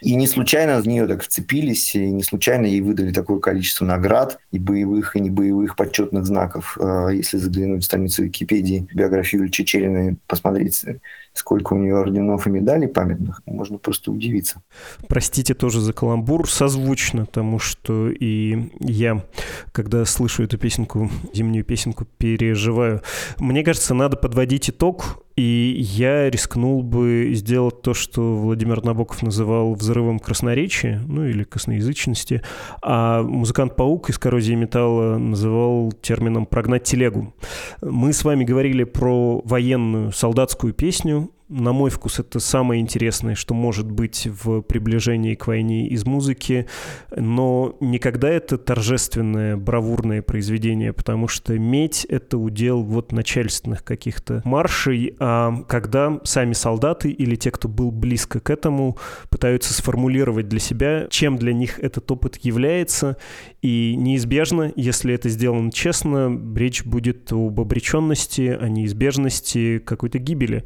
[0.00, 4.38] И не случайно в нее так вцепились, и не случайно ей выдали такое количество наград,
[4.52, 6.76] и боевых, и не боевых почетных знаков.
[6.80, 10.84] А, если заглянуть в страницу Википедии, биографию Юлии Чечериной, посмотреть
[11.36, 14.62] сколько у нее орденов и медалей памятных, можно просто удивиться.
[15.08, 19.22] Простите тоже за каламбур, созвучно тому, что и я,
[19.72, 23.02] когда слышу эту песенку, зимнюю песенку, переживаю.
[23.38, 29.74] Мне кажется, надо подводить итог и я рискнул бы сделать то, что Владимир Набоков называл
[29.74, 32.42] взрывом красноречия, ну или косноязычности,
[32.82, 37.34] а музыкант Паук из коррозии металла называл термином «прогнать телегу».
[37.82, 43.54] Мы с вами говорили про военную солдатскую песню, на мой вкус, это самое интересное, что
[43.54, 46.66] может быть в приближении к войне из музыки,
[47.14, 55.14] но никогда это торжественное, бравурное произведение, потому что медь— это удел вот начальственных каких-то маршей,
[55.20, 58.98] а когда сами солдаты или те, кто был близко к этому,
[59.30, 63.18] пытаются сформулировать для себя, чем для них этот опыт является,
[63.66, 70.62] и неизбежно, если это сделано честно, речь будет об обреченности, о неизбежности какой-то гибели.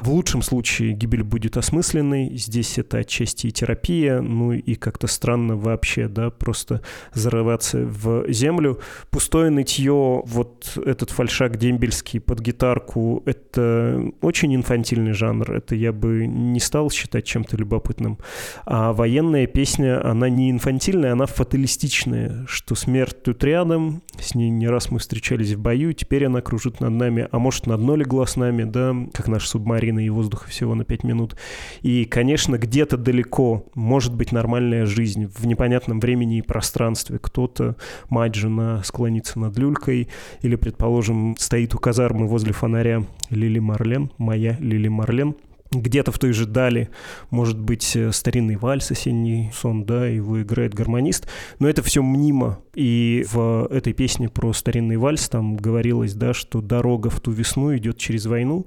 [0.00, 5.56] В лучшем случае гибель будет осмысленной, здесь это отчасти и терапия, ну и как-то странно
[5.56, 6.82] вообще, да, просто
[7.12, 8.78] зарываться в землю.
[9.10, 16.28] Пустое нытье, вот этот фальшак дембельский под гитарку, это очень инфантильный жанр, это я бы
[16.28, 18.18] не стал считать чем-то любопытным.
[18.64, 24.68] А военная песня, она не инфантильная, она фаталистичная, что смерть тут рядом, с ней не
[24.68, 28.26] раз мы встречались в бою, теперь она кружит над нами, а может на дно легла
[28.26, 31.36] с нами, да, как наша субмарина и воздуха всего на 5 минут.
[31.82, 37.18] И, конечно, где-то далеко может быть нормальная жизнь в непонятном времени и пространстве.
[37.20, 37.76] Кто-то,
[38.08, 40.08] мать, жена, склонится над люлькой,
[40.42, 45.34] или, предположим, стоит у казармы возле фонаря Лили Марлен, моя Лили Марлен,
[45.80, 46.90] где-то в той же дали
[47.30, 52.58] может быть э, старинный вальс «Осенний сон», да, его играет гармонист, но это все мнимо.
[52.74, 57.76] И в этой песне про старинный вальс там говорилось, да, что дорога в ту весну
[57.76, 58.66] идет через войну,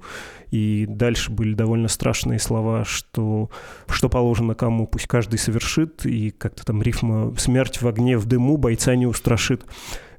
[0.50, 3.50] и дальше были довольно страшные слова, что
[3.88, 8.56] что положено кому, пусть каждый совершит, и как-то там рифма «смерть в огне, в дыму,
[8.56, 9.64] бойца не устрашит»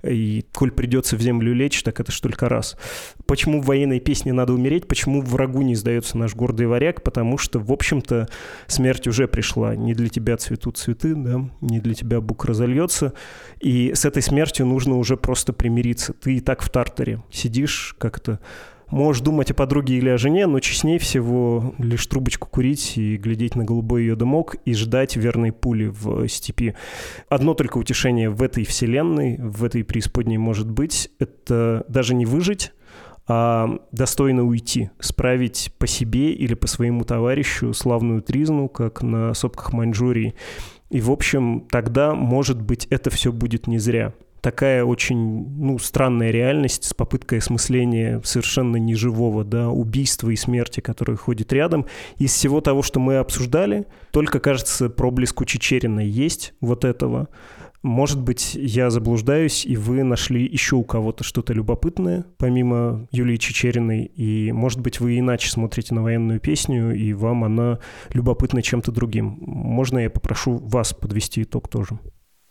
[0.04, 2.78] и коль придется в землю лечь, так это ж только раз.
[3.26, 4.88] Почему в военной песне надо умереть?
[4.88, 7.04] Почему врагу не сдается наш гордый варяг?
[7.04, 8.28] Потому что, в общем-то,
[8.68, 9.76] смерть уже пришла.
[9.76, 13.14] Не для тебя цветут цветы, да, не для тебя бук разольется.
[13.60, 16.14] И с этой смертью нужно уже просто примириться.
[16.14, 18.40] Ты и так в тартаре сидишь как-то
[18.92, 23.56] Можешь думать о подруге или о жене, но честнее всего лишь трубочку курить и глядеть
[23.56, 26.74] на голубой ее дымок и ждать верной пули в степи.
[27.30, 32.72] Одно только утешение в этой вселенной, в этой преисподней может быть, это даже не выжить,
[33.28, 39.72] а достойно уйти, справить по себе или по своему товарищу славную тризну, как на сопках
[39.72, 40.34] Маньчжурии.
[40.90, 45.18] И, в общем, тогда, может быть, это все будет не зря такая очень
[45.58, 51.86] ну, странная реальность с попыткой осмысления совершенно неживого да, убийства и смерти, которые ходят рядом.
[52.18, 57.30] Из всего того, что мы обсуждали, только, кажется, проблеск у Чечерина есть вот этого.
[57.82, 64.04] Может быть, я заблуждаюсь, и вы нашли еще у кого-то что-то любопытное, помимо Юлии Чечериной,
[64.04, 67.80] и, может быть, вы иначе смотрите на военную песню, и вам она
[68.12, 69.38] любопытна чем-то другим.
[69.40, 72.00] Можно я попрошу вас подвести итог тоже?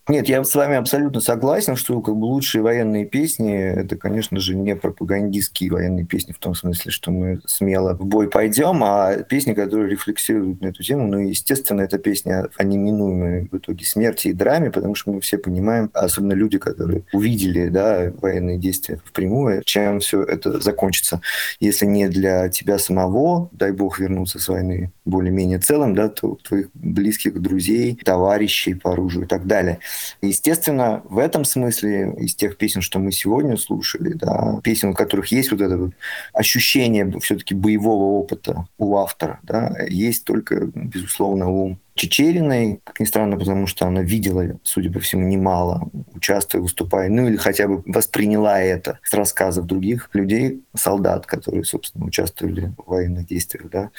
[0.08, 4.56] Нет, я с вами абсолютно согласен, что как бы лучшие военные песни это, конечно же,
[4.56, 9.52] не пропагандистские военные песни в том смысле, что мы смело в бой пойдем, а песни,
[9.52, 11.06] которые рефлексируют на эту тему.
[11.08, 15.36] Ну, естественно, это песня о неминуемой в итоге смерти и драме, потому что мы все
[15.36, 21.20] понимаем, особенно люди, которые увидели да, военные действия впрямую, чем все это закончится.
[21.60, 26.70] Если не для тебя самого, дай бог вернуться с войны более-менее целым, да, то твоих
[26.72, 29.80] близких друзей, товарищей по оружию и так далее.
[30.22, 35.28] Естественно, в этом смысле из тех песен, что мы сегодня слушали, да, песен, у которых
[35.28, 35.92] есть вот это вот
[36.32, 43.36] ощущение все-таки боевого опыта у автора, да, есть только, безусловно, у Чечериной, как ни странно,
[43.36, 48.60] потому что она видела, судя по всему, немало, участвуя, выступая, ну или хотя бы восприняла
[48.60, 53.90] это с рассказов других людей, солдат, которые, собственно, участвовали в военных действиях, да.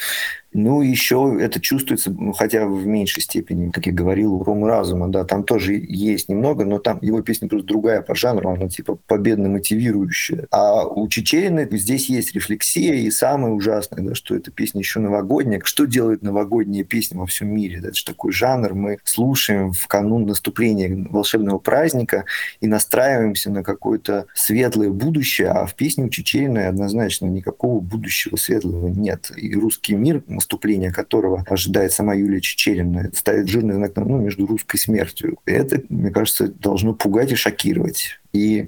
[0.51, 5.07] Ну, еще это чувствуется, ну, хотя в меньшей степени, как я говорил, у Рома Разума,
[5.07, 8.97] да, там тоже есть немного, но там его песня просто другая по жанру, она типа
[9.07, 10.47] победно-мотивирующая.
[10.49, 15.61] А у Чечерина здесь есть рефлексия, и самое ужасное, да, что эта песня еще новогодняя.
[15.63, 17.79] Что делает новогодняя песня во всем мире?
[17.81, 17.89] Да?
[17.89, 22.25] Это же такой жанр, мы слушаем в канун наступления волшебного праздника
[22.59, 28.87] и настраиваемся на какое-то светлое будущее, а в песне у Чечерина однозначно никакого будущего светлого
[28.87, 29.31] нет.
[29.37, 34.77] И русский мир, наступление которого ожидает сама Юлия Чечерина, ставит жирный знак ну, между русской
[34.77, 35.37] смертью.
[35.45, 38.67] И это, мне кажется, должно пугать и шокировать и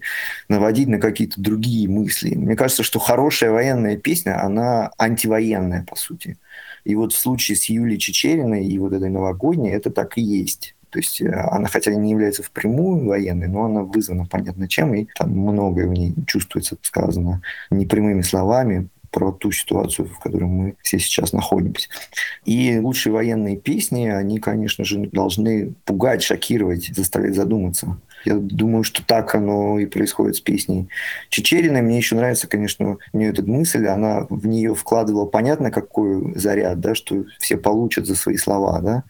[0.49, 2.35] наводить на какие-то другие мысли.
[2.35, 6.37] Мне кажется, что хорошая военная песня, она антивоенная, по сути.
[6.83, 10.75] И вот в случае с Юлией Чечериной и вот этой новогодней это так и есть.
[10.89, 15.07] То есть э, она хотя не является впрямую военной, но она вызвана понятно чем, и
[15.15, 20.97] там многое в ней чувствуется сказано непрямыми словами, про ту ситуацию, в которой мы все
[20.97, 21.89] сейчас находимся.
[22.45, 27.97] И лучшие военные песни, они, конечно же, должны пугать, шокировать, заставлять задуматься.
[28.23, 30.87] Я думаю, что так оно и происходит с песней
[31.29, 31.81] Чечериной.
[31.81, 36.79] Мне еще нравится, конечно, у нее эта мысль, она в нее вкладывала понятно какой заряд,
[36.79, 39.03] да, что все получат за свои слова, да.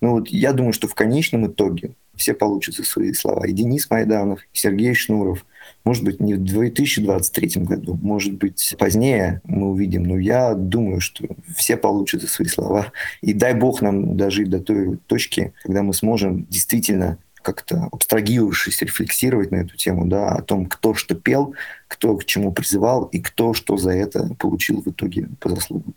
[0.00, 3.46] Ну вот я думаю, что в конечном итоге все получат за свои слова.
[3.46, 5.44] И Денис Майданов, и Сергей Шнуров–
[5.84, 10.02] может быть, не в 2023 году, может быть, позднее мы увидим.
[10.04, 12.92] Но я думаю, что все получат за свои слова.
[13.20, 19.50] И дай бог нам дожить до той точки, когда мы сможем действительно как-то абстрагировавшись, рефлексировать
[19.50, 21.54] на эту тему, да, о том, кто что пел,
[21.88, 25.94] кто к чему призывал и кто что за это получил в итоге по заслугам.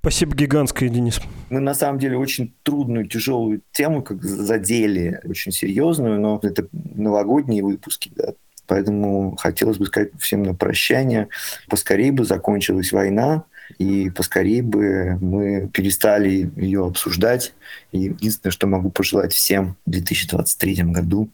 [0.00, 1.20] Спасибо гигантское, Денис.
[1.50, 7.62] Мы на самом деле очень трудную, тяжелую тему как задели, очень серьезную, но это новогодние
[7.62, 8.32] выпуски, да,
[8.70, 11.26] Поэтому хотелось бы сказать всем на прощание.
[11.68, 13.42] Поскорее бы закончилась война,
[13.78, 17.52] и поскорее бы мы перестали ее обсуждать.
[17.90, 21.30] И единственное, что могу пожелать всем в 2023 году,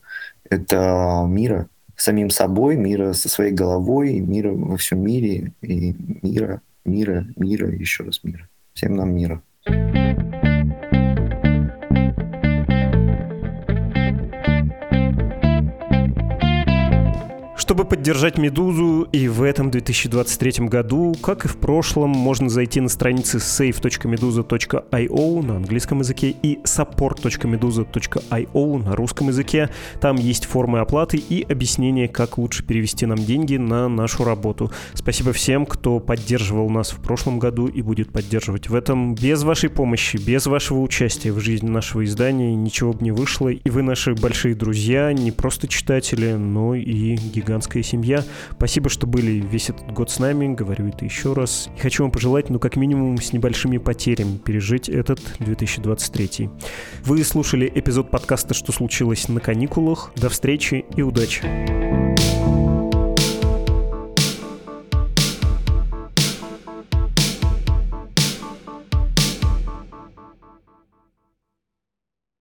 [0.49, 7.27] это мира самим собой, мира со своей головой, мира во всем мире, и мира, мира,
[7.37, 8.49] мира, еще раз мира.
[8.73, 9.43] Всем нам мира.
[17.67, 22.89] Чтобы поддержать «Медузу» и в этом 2023 году, как и в прошлом, можно зайти на
[22.89, 29.69] страницы save.meduza.io на английском языке и support.meduza.io на русском языке.
[30.01, 34.71] Там есть формы оплаты и объяснение, как лучше перевести нам деньги на нашу работу.
[34.95, 39.17] Спасибо всем, кто поддерживал нас в прошлом году и будет поддерживать в этом.
[39.17, 43.49] Без вашей помощи, без вашего участия в жизни нашего издания ничего бы не вышло.
[43.49, 47.17] И вы наши большие друзья, не просто читатели, но и
[47.57, 48.23] гигантская семья.
[48.53, 51.69] Спасибо, что были весь этот год с нами, говорю это еще раз.
[51.77, 56.51] И хочу вам пожелать, ну, как минимум, с небольшими потерями пережить этот 2023.
[57.05, 60.13] Вы слушали эпизод подкаста «Что случилось на каникулах».
[60.17, 62.36] До встречи и удачи!